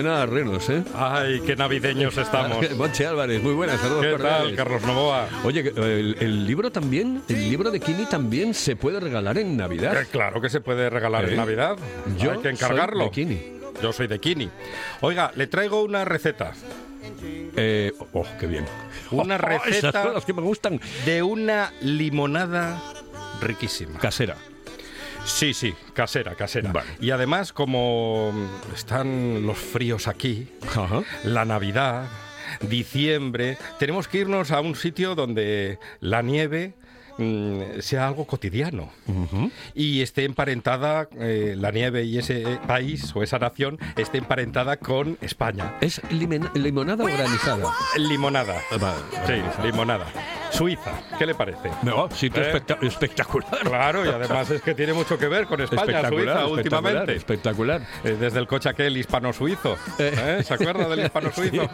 Suena 0.00 0.22
a 0.22 0.26
renos, 0.26 0.68
¿eh? 0.70 0.82
Ay, 0.94 1.40
qué 1.44 1.56
navideños 1.56 2.16
estamos. 2.16 2.58
Monche 2.76 3.06
Álvarez, 3.06 3.42
muy 3.42 3.52
buenas, 3.52 3.80
saludos 3.80 4.02
¿Qué 4.04 4.10
cordiales. 4.12 4.46
tal, 4.48 4.56
Carlos 4.56 4.82
Novoa? 4.82 5.28
Oye, 5.44 5.60
eh, 5.60 5.72
el, 5.76 6.16
el 6.20 6.46
libro 6.46 6.72
también, 6.72 7.22
el 7.28 7.50
libro 7.50 7.70
de 7.70 7.80
Kini 7.80 8.06
también 8.06 8.54
se 8.54 8.76
puede 8.76 8.98
regalar 8.98 9.36
en 9.38 9.56
Navidad. 9.56 10.00
Eh, 10.00 10.06
claro 10.10 10.40
que 10.40 10.48
se 10.48 10.60
puede 10.62 10.88
regalar 10.88 11.26
¿Eh? 11.26 11.32
en 11.32 11.36
Navidad. 11.36 11.76
Yo 12.18 12.32
Hay 12.32 12.38
que 12.38 12.48
encargarlo. 12.48 13.10
soy 13.12 13.26
de 13.26 13.34
Kini. 13.36 13.42
Yo 13.82 13.92
soy 13.92 14.06
de 14.06 14.18
Kini. 14.18 14.50
Oiga, 15.02 15.32
le 15.36 15.46
traigo 15.46 15.82
una 15.82 16.04
receta. 16.06 16.52
Eh, 17.56 17.92
oh, 18.14 18.24
qué 18.38 18.46
bien. 18.46 18.64
Una 19.10 19.34
Oh, 19.36 19.38
esas 19.50 19.64
receta 19.64 20.02
son 20.04 20.14
las 20.14 20.24
que 20.24 20.32
me 20.32 20.40
gustan. 20.42 20.80
de 21.04 21.22
una 21.22 21.72
limonada 21.82 22.80
riquísima. 23.42 23.98
Casera. 23.98 24.36
Sí, 25.24 25.54
sí, 25.54 25.74
casera, 25.94 26.34
casera. 26.34 26.72
Vale. 26.72 26.88
Y 27.00 27.10
además, 27.10 27.52
como 27.52 28.32
están 28.74 29.46
los 29.46 29.58
fríos 29.58 30.08
aquí, 30.08 30.48
Ajá. 30.74 31.02
la 31.24 31.44
Navidad, 31.44 32.08
diciembre, 32.68 33.58
tenemos 33.78 34.08
que 34.08 34.18
irnos 34.18 34.50
a 34.50 34.60
un 34.60 34.74
sitio 34.74 35.14
donde 35.14 35.78
la 36.00 36.22
nieve 36.22 36.74
mm, 37.18 37.80
sea 37.80 38.08
algo 38.08 38.26
cotidiano 38.26 38.90
y 39.74 40.00
esté 40.02 40.24
emparentada 40.24 41.08
eh, 41.18 41.54
la 41.56 41.70
nieve 41.70 42.04
y 42.04 42.18
ese 42.18 42.58
país 42.66 43.12
o 43.14 43.22
esa 43.22 43.38
nación 43.38 43.78
esté 43.96 44.18
emparentada 44.18 44.78
con 44.78 45.16
España. 45.20 45.76
Es 45.80 46.02
limen- 46.10 46.50
limonada 46.54 47.04
granizada. 47.04 47.72
Limonada. 47.96 48.60
Vale, 48.80 48.98
Sí, 49.26 49.62
limonada. 49.64 50.06
Suiza, 50.50 50.92
¿qué 51.18 51.26
le 51.26 51.34
parece? 51.34 51.70
No, 51.82 52.08
sitio 52.10 52.42
Eh. 52.42 52.46
especta- 52.46 52.78
espectacular. 52.82 53.60
Claro, 53.62 54.04
y 54.04 54.08
además 54.08 54.50
es 54.50 54.60
que 54.62 54.74
tiene 54.74 54.92
mucho 54.92 55.16
que 55.18 55.28
ver 55.28 55.46
con 55.46 55.60
España, 55.60 56.08
Suiza, 56.08 56.46
últimamente. 56.46 57.14
Espectacular. 57.16 57.80
Eh, 58.04 58.16
Desde 58.20 58.38
el 58.38 58.46
coche 58.46 58.68
aquel 58.68 58.96
hispano-suizo. 58.96 59.76
¿eh? 59.98 60.42
¿Se 60.44 60.54
acuerda 60.54 60.88
del 60.88 61.00
hispano-suizo? 61.06 61.68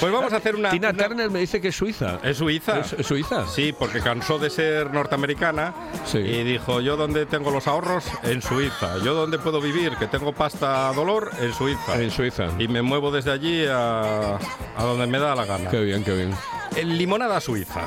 Pues 0.00 0.12
vamos 0.12 0.32
a 0.32 0.36
hacer 0.36 0.54
una... 0.54 0.70
Tina 0.70 0.90
una- 0.90 1.04
Turner 1.08 1.30
me 1.30 1.40
dice 1.40 1.60
que 1.60 1.68
es 1.68 1.76
Suiza. 1.76 2.18
¿Es 2.22 2.36
Suiza? 2.38 2.78
¿Es, 2.80 2.92
es 2.94 3.06
Suiza? 3.06 3.46
Sí, 3.46 3.74
porque 3.78 4.00
cansó 4.00 4.38
de 4.38 4.50
ser 4.50 4.92
norteamericana 4.92 5.74
Sí. 6.04 6.18
y 6.18 6.44
dijo, 6.44 6.80
yo 6.80 6.96
donde 6.96 7.26
tengo 7.26 7.50
los 7.50 7.66
ahorros, 7.66 8.04
en 8.22 8.40
Suiza. 8.42 8.98
Yo 9.04 9.14
donde 9.14 9.38
puedo 9.38 9.60
vivir, 9.60 9.92
que 9.96 10.06
tengo 10.06 10.32
pasta 10.32 10.88
a 10.88 10.92
dolor, 10.92 11.30
en 11.40 11.52
Suiza. 11.52 12.00
En 12.00 12.10
Suiza. 12.10 12.46
Y 12.58 12.68
me 12.68 12.82
muevo 12.82 13.10
desde 13.10 13.32
allí 13.32 13.66
a, 13.66 14.36
a 14.76 14.82
donde 14.84 15.06
me 15.06 15.18
da 15.18 15.34
la 15.34 15.44
gana. 15.44 15.70
Qué 15.70 15.80
bien, 15.80 16.04
qué 16.04 16.12
bien. 16.14 16.30
En 16.76 16.96
limonada 16.98 17.40
suiza. 17.40 17.86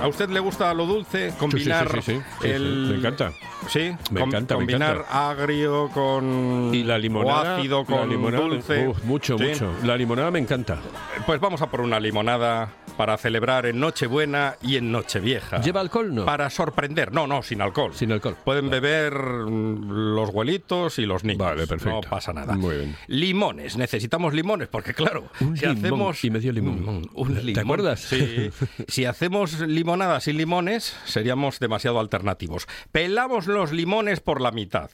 ¿A 0.00 0.08
usted 0.08 0.28
le 0.28 0.40
gusta 0.40 0.72
lo 0.74 0.86
dulce? 0.86 1.32
Combinar 1.38 1.88
sí, 1.90 1.98
sí, 2.02 2.12
sí, 2.16 2.20
sí, 2.42 2.48
el... 2.48 2.62
sí, 2.86 2.92
me 2.92 2.98
encanta. 2.98 3.32
Sí, 3.68 3.96
Me 4.10 4.20
com- 4.20 4.28
encanta, 4.28 4.54
me 4.54 4.58
combinar 4.60 4.96
encanta. 4.96 5.30
agrio 5.30 5.88
con 5.94 6.70
Y 6.74 6.82
la 6.84 6.98
limonada. 6.98 7.54
o 7.54 7.58
ácido 7.58 7.80
la 7.80 7.84
con 7.86 8.08
limonada, 8.10 8.44
dulce. 8.44 8.88
uf, 8.88 9.02
mucho, 9.04 9.38
Sí. 9.38 9.44
mucho. 9.44 9.72
La 9.84 9.96
limonada 9.96 10.30
me 10.30 10.38
encanta. 10.40 10.78
Pues 11.26 11.40
vamos 11.40 11.62
a 11.62 11.70
por 11.70 11.80
una 11.80 11.98
limonada 12.00 12.72
para 12.98 13.16
celebrar 13.16 13.66
en 13.66 13.80
Nochebuena 13.80 14.56
y 14.62 14.76
en 14.76 14.92
Nochevieja. 14.92 15.60
¿Lleva 15.62 15.80
alcohol? 15.80 16.14
No. 16.14 16.24
Para 16.26 16.50
sorprender. 16.50 17.12
No, 17.12 17.26
no, 17.26 17.42
sin 17.42 17.62
alcohol. 17.62 17.92
Sin 17.94 18.12
alcohol. 18.12 18.36
Pueden 18.44 18.68
beber 18.70 19.14
mm, 19.14 20.14
los 20.14 20.28
abuelitos 20.28 20.98
y 20.98 21.06
los 21.06 21.24
niños. 21.24 21.38
Vale, 21.38 21.66
perfecto. 21.66 22.00
No 22.02 22.08
pasa 22.10 22.32
nada. 22.32 22.54
Muy 22.56 22.76
bien. 22.76 22.96
Limones. 23.06 23.76
Necesitamos 23.78 24.34
limones 24.34 24.68
porque, 24.68 24.92
claro, 24.92 25.24
Un 25.40 25.56
si 25.56 25.64
limón 25.66 25.78
hacemos... 25.78 26.24
y 26.24 26.30
medio 26.30 26.52
limón. 26.52 27.00
Mm, 27.00 27.06
un 27.14 27.52
¿Te 27.54 27.60
acuerdas? 27.60 28.00
Sí. 28.00 28.50
si 28.88 29.04
hacemos 29.06 29.58
limonada 29.84 30.18
sin 30.20 30.38
limones, 30.38 30.96
seríamos 31.04 31.60
demasiado 31.60 32.00
alternativos. 32.00 32.66
Pelamos 32.90 33.46
los 33.46 33.70
limones 33.70 34.20
por 34.20 34.40
la 34.40 34.50
mitad 34.50 34.88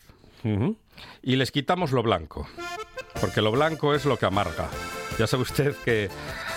y 1.22 1.36
les 1.36 1.52
quitamos 1.52 1.92
lo 1.92 2.02
blanco. 2.02 2.48
Porque 3.20 3.40
lo 3.40 3.52
blanco 3.52 3.94
es 3.94 4.04
lo 4.04 4.16
que 4.18 4.26
amarga. 4.26 4.68
Ya 5.16 5.28
sabe 5.28 5.44
usted 5.44 5.76
que 5.84 6.08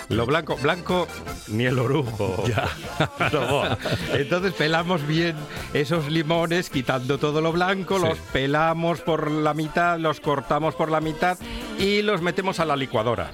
lo 0.08 0.26
blanco, 0.26 0.56
blanco 0.56 1.06
ni 1.46 1.66
el 1.66 1.78
orujo. 1.78 2.42
Ya. 2.48 2.68
Entonces 4.14 4.52
pelamos 4.54 5.06
bien 5.06 5.36
esos 5.72 6.10
limones, 6.10 6.70
quitando 6.70 7.18
todo 7.18 7.40
lo 7.40 7.52
blanco, 7.52 8.00
Sí. 8.00 8.04
los 8.04 8.18
pelamos 8.18 9.00
por 9.00 9.30
la 9.30 9.54
mitad, 9.54 9.96
los 10.00 10.18
cortamos 10.18 10.74
por 10.74 10.90
la 10.90 11.00
mitad 11.00 11.38
y 11.78 12.02
los 12.02 12.20
metemos 12.20 12.58
a 12.58 12.64
la 12.64 12.74
licuadora. 12.74 13.30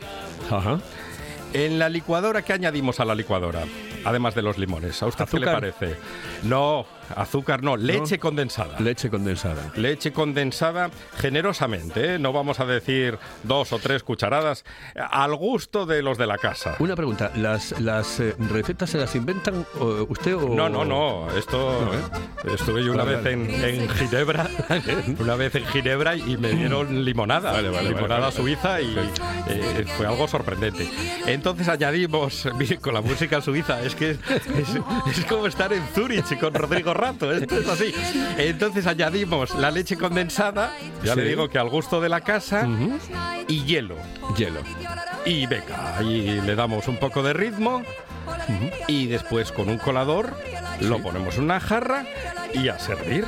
Ajá. 0.50 0.78
En 1.54 1.78
la 1.78 1.88
licuadora, 1.88 2.42
¿qué 2.42 2.52
añadimos 2.52 3.00
a 3.00 3.06
la 3.06 3.14
licuadora? 3.14 3.62
Además 4.04 4.34
de 4.34 4.42
los 4.42 4.58
limones. 4.58 5.02
¿A 5.02 5.06
usted 5.06 5.26
qué 5.26 5.40
le 5.40 5.46
parece? 5.46 5.96
No, 6.42 6.86
azúcar 7.16 7.62
no, 7.62 7.76
leche 7.76 8.18
condensada. 8.18 8.78
Leche 8.80 9.10
condensada. 9.10 9.72
Leche 9.76 10.12
condensada 10.12 10.90
generosamente, 11.18 12.14
¿eh? 12.14 12.18
no 12.18 12.32
vamos 12.32 12.60
a 12.60 12.66
decir 12.66 13.18
dos 13.44 13.72
o 13.72 13.78
tres 13.78 14.02
cucharadas, 14.02 14.64
al 15.10 15.34
gusto 15.36 15.86
de 15.86 16.02
los 16.02 16.18
de 16.18 16.26
la 16.26 16.38
casa. 16.38 16.76
Una 16.78 16.96
pregunta, 16.96 17.30
¿las, 17.36 17.78
las 17.80 18.20
eh, 18.20 18.34
recetas 18.50 18.90
se 18.90 18.98
las 18.98 19.14
inventan 19.14 19.64
o- 19.78 20.06
usted 20.08 20.34
o...? 20.36 20.48
No, 20.54 20.68
no, 20.68 20.84
no, 20.84 21.28
esto 21.36 21.58
No, 21.86 21.92
¿eh? 22.50 22.54
estuve 22.54 22.84
yo 22.84 22.92
una 22.92 23.04
Vale, 23.04 23.16
vez 23.16 23.24
vale. 23.24 23.74
en, 23.74 23.80
en 23.82 23.88
Ginebra, 23.90 24.48
una 25.18 25.34
vez 25.36 25.54
en 25.54 25.66
Ginebra 25.66 26.16
y 26.16 26.36
me 26.36 26.50
dieron 26.52 27.04
limonada, 27.04 27.52
Vale, 27.52 27.70
vale, 27.70 27.88
limonada 27.88 28.20
vale, 28.28 28.36
vale. 28.36 28.36
suiza 28.36 28.80
y 28.80 28.96
eh, 29.48 29.84
fue 29.96 30.06
algo 30.06 30.26
sorprendente. 30.28 30.88
Entonces 31.26 31.68
añadimos, 31.68 32.48
con 32.80 32.94
la 32.94 33.00
música 33.00 33.40
suiza, 33.40 33.82
es 33.82 33.94
que 33.94 34.10
es, 34.10 34.18
es- 34.28 35.18
es 35.18 35.24
como 35.26 35.46
estar 35.46 35.72
en 35.72 35.82
Zurich 35.94 36.38
con 36.38 36.54
Rodrigo 36.54 36.94
Rato, 37.00 37.32
esto 37.32 37.58
es 37.58 37.68
así. 37.68 37.94
Entonces 38.38 38.86
añadimos 38.86 39.54
la 39.54 39.70
leche 39.70 39.96
condensada, 39.96 40.70
ya 41.02 41.14
Sí. 41.14 41.20
le 41.20 41.28
digo 41.28 41.48
que 41.48 41.58
al 41.58 41.68
gusto 41.68 42.00
de 42.00 42.08
la 42.08 42.20
casa, 42.20 42.68
y 43.48 43.64
hielo. 43.64 43.96
Hielo. 44.36 44.60
Y 45.24 45.46
venga, 45.46 45.98
ahí 45.98 46.40
le 46.44 46.54
damos 46.54 46.88
un 46.88 46.96
poco 46.98 47.22
de 47.22 47.32
ritmo 47.32 47.82
y 48.88 49.06
después 49.06 49.52
con 49.52 49.68
un 49.68 49.78
colador 49.78 50.34
lo 50.80 51.00
ponemos 51.02 51.36
en 51.36 51.44
una 51.44 51.60
jarra 51.60 52.04
y 52.54 52.68
a 52.68 52.78
servir. 52.78 53.26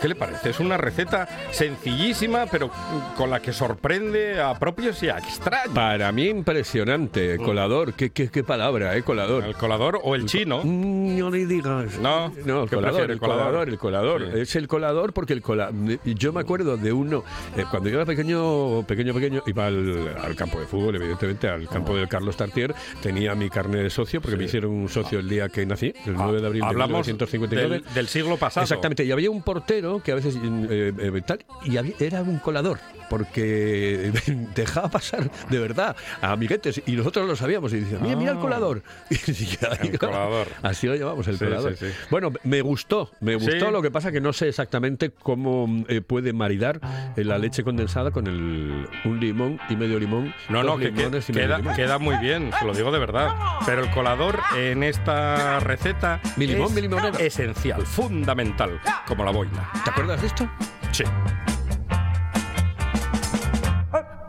¿Qué 0.00 0.08
le 0.08 0.14
parece? 0.14 0.50
Es 0.50 0.60
una 0.60 0.76
receta 0.76 1.26
sencillísima, 1.50 2.46
pero 2.46 2.70
con 3.16 3.30
la 3.30 3.40
que 3.40 3.52
sorprende 3.52 4.40
a 4.40 4.54
propios 4.58 5.02
y 5.02 5.08
a 5.08 5.18
extraños. 5.18 5.74
Para 5.74 6.12
mí 6.12 6.26
impresionante, 6.28 7.38
colador. 7.38 7.94
¿Qué, 7.94 8.10
qué, 8.10 8.28
qué 8.28 8.44
palabra, 8.44 8.96
eh? 8.96 9.02
Colador. 9.02 9.44
¿El 9.44 9.54
colador 9.54 9.98
o 10.02 10.14
el 10.14 10.26
chino? 10.26 10.60
Mm, 10.62 11.18
No 11.18 11.30
le 11.30 11.46
digas. 11.46 11.98
No, 11.98 12.32
No, 12.44 12.64
el 12.64 12.68
¿qué 12.68 12.76
colador, 12.76 13.10
el 13.10 13.18
colador, 13.18 13.68
el 13.68 13.78
colador. 13.78 14.22
Sí. 14.34 14.40
Es 14.40 14.56
el 14.56 14.68
colador 14.68 15.12
porque 15.12 15.32
el 15.32 15.42
colador. 15.42 15.74
Yo 16.04 16.32
me 16.32 16.40
acuerdo 16.40 16.76
de 16.76 16.92
uno, 16.92 17.24
eh, 17.56 17.64
cuando 17.70 17.88
yo 17.88 17.96
era 17.96 18.04
pequeño, 18.06 18.82
pequeño, 18.86 19.14
pequeño, 19.14 19.42
iba 19.46 19.66
al, 19.66 20.14
al 20.22 20.36
campo 20.36 20.60
de 20.60 20.66
fútbol, 20.66 20.96
evidentemente, 20.96 21.48
al 21.48 21.68
campo 21.68 21.96
del 21.96 22.08
Carlos 22.08 22.36
Tartier, 22.36 22.74
tenía 23.02 23.34
mi 23.34 23.48
carnet 23.50 23.82
de 23.82 23.90
socio 23.90 24.20
porque 24.20 24.36
me 24.36 24.44
hicieron 24.44 24.70
un 24.72 24.88
socio 24.88 25.18
el 25.18 25.28
día 25.28 25.48
que 25.48 25.64
nací, 25.64 25.92
el 26.04 26.14
9 26.14 26.40
de 26.40 26.46
abril 26.46 26.60
de 26.60 26.66
Ah, 26.66 26.70
Hablamos 26.70 27.06
1959. 27.06 27.80
del, 27.84 27.94
del 27.94 28.08
siglo 28.08 28.36
pasado. 28.36 28.64
Exactamente, 28.64 29.04
y 29.04 29.10
había 29.12 29.30
un 29.30 29.42
portero 29.42 29.85
que 30.04 30.12
a 30.12 30.14
veces 30.14 30.36
eh, 30.36 30.92
eh, 30.98 31.22
tal, 31.24 31.44
y 31.64 31.76
era 32.02 32.22
un 32.22 32.38
colador, 32.38 32.78
porque 33.08 34.12
dejaba 34.54 34.88
pasar 34.90 35.30
de 35.50 35.58
verdad 35.58 35.96
a 36.20 36.32
amiguetes, 36.32 36.82
y 36.86 36.92
nosotros 36.92 37.26
lo 37.26 37.36
sabíamos, 37.36 37.72
y 37.72 37.80
decía, 37.80 37.98
mira, 38.00 38.16
mira 38.16 38.32
el 38.32 38.38
Ah. 38.38 38.40
colador. 38.40 38.82
Y 39.26 39.88
El 39.88 39.98
colador. 39.98 40.48
Así 40.62 40.86
lo 40.86 40.94
llamamos, 40.94 41.26
el 41.28 41.38
Sí, 41.38 41.44
colador. 41.44 41.76
sí, 41.76 41.86
sí. 41.86 41.92
Bueno, 42.10 42.32
me 42.44 42.60
gustó, 42.62 43.10
me 43.20 43.34
gustó, 43.34 43.66
Sí. 43.66 43.72
lo 43.72 43.82
que 43.82 43.90
pasa 43.90 44.10
que 44.12 44.20
no 44.20 44.32
sé 44.32 44.48
exactamente 44.48 45.10
cómo 45.22 45.84
eh, 45.88 46.00
puede 46.00 46.32
maridar 46.32 46.80
eh, 47.16 47.24
la 47.24 47.38
leche 47.38 47.62
condensada 47.64 48.10
con 48.10 48.26
el, 48.26 48.86
un 49.04 49.20
limón 49.20 49.58
y 49.68 49.76
medio 49.76 49.98
limón. 49.98 50.34
No, 50.48 50.62
no, 50.62 50.76
que, 50.78 50.86
que- 50.92 50.98
limones 50.98 51.28
y 51.28 51.32
medio 51.32 51.46
queda, 51.48 51.58
limón. 51.58 51.74
queda 51.76 51.98
muy 51.98 52.16
bien, 52.18 52.50
se 52.58 52.64
lo 52.64 52.72
digo 52.74 52.90
de 52.92 52.98
verdad. 52.98 53.34
Pero 53.64 53.82
el 53.84 53.90
colador 53.90 54.38
en 54.56 54.82
esta 54.82 55.60
receta 55.60 56.20
Mi 56.36 56.46
limón, 56.46 56.68
es 56.68 56.74
mi 56.74 56.80
limonera. 56.82 57.18
esencial, 57.18 57.86
fundamental, 57.86 58.80
como 59.06 59.24
la 59.24 59.30
boina. 59.30 59.70
¿Te 59.84 59.90
acuerdas 59.90 60.20
de 60.20 60.26
esto? 60.28 60.48
Sí. 60.92 61.04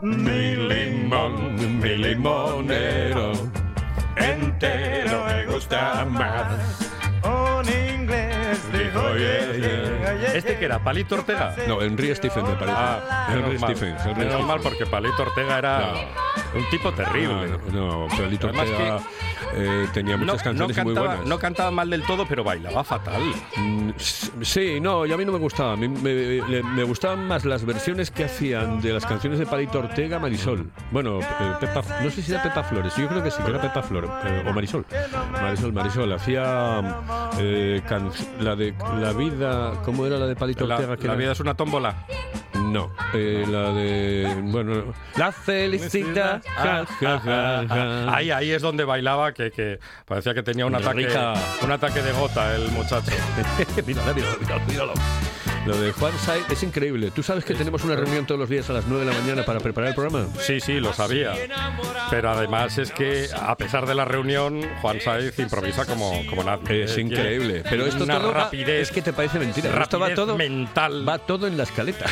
Mi 0.00 0.54
limón, 0.54 1.80
mi 1.80 1.96
limonero, 1.96 3.32
entero 4.16 5.24
me 5.24 5.46
gusta 5.46 6.04
más. 6.04 6.92
Un 7.24 7.66
inglés 7.68 8.60
dijo 8.72 9.08
¿Este 10.34 10.56
que 10.56 10.64
era? 10.66 10.78
¿Palito 10.78 11.16
Ortega? 11.16 11.54
No, 11.66 11.82
Henry 11.82 12.14
Stephen 12.14 12.44
me 12.46 12.52
parece. 12.54 12.76
Ah, 12.78 13.28
Henry. 13.32 13.58
Stephen. 13.58 13.96
Henry 13.98 14.14
Menos 14.14 14.32
Stephen. 14.34 14.46
mal 14.46 14.60
porque 14.60 14.86
Palito 14.86 15.22
Ortega 15.22 15.58
era 15.58 15.94
un 16.54 16.68
tipo 16.70 16.92
terrible. 16.92 17.58
No, 17.72 18.06
no, 18.06 18.06
Además 18.08 18.68
Ortega 18.68 18.98
eh, 19.54 19.86
tenía 19.92 20.16
No, 20.16 20.24
muchas 20.24 20.38
no 20.38 20.44
canciones 20.44 20.76
muy 20.76 20.94
cantaba, 20.94 21.06
buenas. 21.08 21.26
no 21.26 21.38
cantaba 21.38 21.70
mal 21.70 21.90
del 21.90 22.02
todo, 22.04 22.26
pero 22.28 22.44
bailaba 22.44 22.84
fatal. 22.84 23.22
Mm, 23.56 23.90
Sí, 24.42 24.80
no, 24.80 25.06
y 25.06 25.12
a 25.12 25.16
mí 25.16 25.24
no 25.24 25.32
me 25.32 25.38
gustaba. 25.38 25.74
Me, 25.76 25.88
le- 25.88 26.62
me 26.62 26.82
gustaban 26.84 27.26
más 27.26 27.44
las 27.44 27.64
versiones 27.64 28.10
que 28.10 28.24
hacían 28.24 28.80
de 28.80 28.92
las 28.92 29.04
canciones 29.06 29.38
de 29.38 29.46
Palito 29.46 29.78
Ortega, 29.80 30.18
Marisol. 30.18 30.70
Bueno, 30.90 31.20
eh, 31.20 31.24
Pepa, 31.60 31.82
no 32.02 32.10
sé 32.10 32.22
si 32.22 32.32
era 32.32 32.42
Pepa 32.42 32.62
Flores, 32.62 32.94
yo 32.96 33.08
creo 33.08 33.22
que 33.22 33.30
sí, 33.30 33.42
que 33.42 33.50
era 33.50 33.60
Pepa 33.60 33.82
Flores, 33.82 34.10
eh, 34.24 34.44
o 34.46 34.52
Marisol. 34.52 34.84
Marisol, 35.32 35.72
Marisol, 35.72 36.12
hacía 36.12 36.80
eh, 37.38 37.82
can- 37.88 38.10
la 38.40 38.54
de 38.56 38.74
La 39.00 39.12
vida, 39.12 39.72
¿cómo 39.84 40.06
era 40.06 40.16
la 40.18 40.26
de 40.26 40.36
Palito 40.36 40.66
La, 40.66 40.76
Ortega? 40.76 40.96
que 40.96 41.06
la 41.06 41.14
era? 41.14 41.20
vida 41.22 41.32
es 41.32 41.40
una 41.40 41.54
tómbola. 41.54 42.04
No, 42.72 42.92
eh, 43.14 43.44
la 43.48 43.72
de. 43.72 44.34
Bueno, 44.42 44.92
la 45.16 45.32
felicidad. 45.32 46.42
ja, 46.56 46.84
ja, 47.00 47.20
ja. 47.20 48.14
Ahí, 48.14 48.30
ahí 48.30 48.50
es 48.50 48.62
donde 48.62 48.84
bailaba, 48.84 49.32
que, 49.32 49.50
que 49.50 49.78
parecía 50.06 50.34
que 50.34 50.42
tenía 50.42 50.66
un 50.66 50.74
ataque, 50.74 51.08
un 51.62 51.72
ataque 51.72 52.02
de 52.02 52.12
gota 52.12 52.54
el 52.56 52.68
muchacho. 52.72 53.10
míralo, 53.86 54.14
míralo, 54.14 54.60
míralo. 54.68 54.92
Lo 55.66 55.76
de 55.78 55.92
Juan 55.92 56.12
Saiz 56.18 56.44
es 56.50 56.62
increíble. 56.62 57.10
¿Tú 57.10 57.22
sabes 57.22 57.44
que 57.44 57.52
tenemos 57.52 57.84
una 57.84 57.94
reunión 57.94 58.24
todos 58.24 58.38
los 58.40 58.48
días 58.48 58.70
a 58.70 58.72
las 58.72 58.86
9 58.86 59.04
de 59.04 59.12
la 59.12 59.20
mañana 59.20 59.44
para 59.44 59.60
preparar 59.60 59.88
el 59.90 59.94
programa? 59.94 60.26
Sí, 60.40 60.60
sí, 60.60 60.80
lo 60.80 60.94
sabía. 60.94 61.34
Pero 62.10 62.30
además 62.30 62.78
es 62.78 62.90
que, 62.90 63.26
a 63.38 63.54
pesar 63.56 63.84
de 63.86 63.94
la 63.94 64.06
reunión, 64.06 64.62
Juan 64.80 64.98
Saiz 65.00 65.38
improvisa 65.38 65.84
como, 65.84 66.24
como 66.30 66.42
nadie. 66.44 66.84
Es 66.84 66.96
increíble. 66.96 67.62
Pero 67.68 67.84
esto 67.86 68.04
una 68.04 68.18
todo 68.18 68.28
va- 68.32 68.44
rapidez. 68.44 68.82
es 68.88 68.90
que 68.92 69.02
te 69.02 69.12
parece 69.12 69.38
mentira. 69.38 69.82
Esto 69.82 69.98
va 70.00 70.14
todo, 70.14 70.38
mental. 70.38 71.06
va 71.06 71.18
todo 71.18 71.46
en 71.46 71.58
la 71.58 71.64
escaleta. 71.64 72.06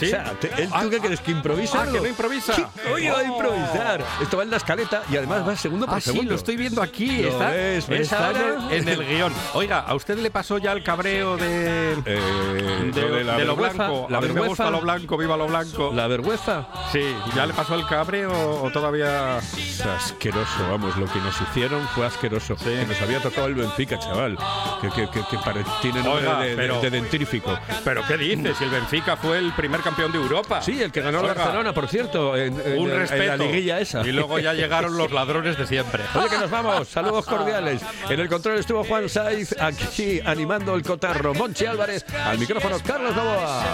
¿Sí? 0.00 0.06
O 0.06 0.10
sea, 0.10 0.24
te- 0.40 0.62
¿él, 0.62 0.68
Ah, 0.72 0.82
¿tú 0.82 0.90
qué 0.90 0.98
crees? 1.00 1.20
¿Que 1.20 1.30
improvisa? 1.30 1.82
ah, 1.82 1.86
que 1.92 2.00
no 2.00 2.06
improvisa. 2.06 2.54
¿Qué 2.56 2.90
coño 2.90 3.12
va 3.14 3.20
a 3.20 3.24
improvisar? 3.24 4.04
Esto 4.20 4.36
va 4.36 4.42
en 4.42 4.50
la 4.50 4.56
escaleta 4.56 5.02
y 5.10 5.16
además 5.16 5.46
va 5.46 5.56
segundo 5.56 5.86
por 5.86 5.96
Ah, 5.96 6.00
sí, 6.00 6.22
lo 6.22 6.34
estoy 6.34 6.56
viendo 6.56 6.82
aquí. 6.82 7.22
¿Lo 7.22 7.28
está 7.28 7.50
ves? 7.50 7.86
¿Ves 7.88 8.00
está 8.00 8.30
en 8.30 8.36
el, 8.36 8.72
en 8.72 8.88
el 8.88 9.06
guion. 9.06 9.32
Oiga, 9.54 9.80
¿a 9.80 9.94
usted 9.94 10.18
le 10.18 10.30
pasó 10.30 10.58
ya 10.58 10.72
el 10.72 10.82
cabreo 10.82 11.36
de, 11.36 11.92
Eh, 12.06 12.90
de, 12.94 13.24
la 13.24 13.36
de 13.36 13.44
lo 13.44 13.54
vergüenza, 13.56 13.88
blanco? 13.88 14.06
la 14.10 14.18
a 14.18 14.20
mí 14.20 14.26
me 14.28 14.32
vergüenza. 14.34 14.48
gusta 14.64 14.70
lo 14.70 14.80
blanco, 14.80 15.16
viva 15.16 15.36
lo 15.36 15.46
blanco. 15.46 15.92
¿La 15.94 16.06
vergüenza? 16.06 16.66
Sí, 16.92 17.14
¿ya 17.34 17.46
le 17.46 17.52
pasó 17.54 17.74
el 17.74 17.86
cabreo 17.86 18.62
o 18.62 18.70
todavía...? 18.70 19.38
Es 19.38 19.80
asqueroso, 19.84 20.68
vamos, 20.70 20.96
lo 20.96 21.06
que 21.06 21.18
nos 21.20 21.38
hicieron 21.40 21.86
fue 21.94 22.06
asqueroso. 22.06 22.56
Que 22.56 22.84
nos 22.86 23.00
había 23.02 23.20
tocado 23.20 23.46
el 23.46 23.54
Benfica, 23.54 23.98
chaval. 23.98 24.38
Que, 24.80 24.88
que, 24.90 25.10
que, 25.10 25.20
que 25.30 25.38
pare- 25.38 25.64
tiene 25.82 26.02
nombre 26.02 26.26
Oiga, 26.28 26.38
pero- 26.56 26.80
de 26.80 26.90
dentírico. 26.90 27.58
¿Pero 27.84 28.02
qué 28.06 28.16
dices? 28.16 28.56
Si 28.56 28.64
el 28.64 28.70
Benfica 28.70 29.16
fue 29.16 29.38
el 29.38 29.52
primer 29.52 29.80
campeón 29.80 29.89
de 29.96 30.04
Europa. 30.18 30.62
Sí, 30.62 30.80
el 30.82 30.90
que 30.92 31.00
ganó 31.00 31.18
el 31.18 31.24
Oiga, 31.26 31.34
Barcelona, 31.34 31.72
por 31.74 31.88
cierto, 31.88 32.36
en, 32.36 32.58
en- 32.64 32.78
Un 32.78 32.90
en 32.90 32.96
respeto. 33.00 33.24
la 33.24 33.36
liguilla 33.36 33.80
esa. 33.80 34.00
Y 34.06 34.12
luego 34.12 34.38
ya 34.38 34.52
llegaron 34.54 34.96
los 34.96 35.10
ladrones 35.12 35.58
de 35.58 35.66
siempre. 35.66 36.02
Oye, 36.14 36.28
que 36.28 36.38
nos 36.38 36.50
vamos. 36.50 36.88
Saludos 36.88 37.24
cordiales. 37.26 37.82
En 38.08 38.18
el 38.20 38.28
control 38.28 38.58
estuvo 38.58 38.84
Juan 38.84 39.08
Saiz, 39.08 39.54
aquí 39.60 40.20
animando 40.24 40.74
el 40.74 40.82
cotarro. 40.82 41.34
Monchi 41.34 41.66
Álvarez, 41.66 42.04
al 42.24 42.38
micrófono 42.38 42.76
Carlos 42.84 43.14
Novoa. 43.14 43.64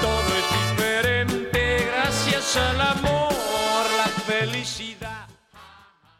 todo 0.00 0.20
es 0.36 0.76
diferente 0.78 1.86
gracias 1.94 2.56
al 2.56 2.80
amor, 2.80 3.32
la 3.96 4.06
felicidad. 4.26 4.99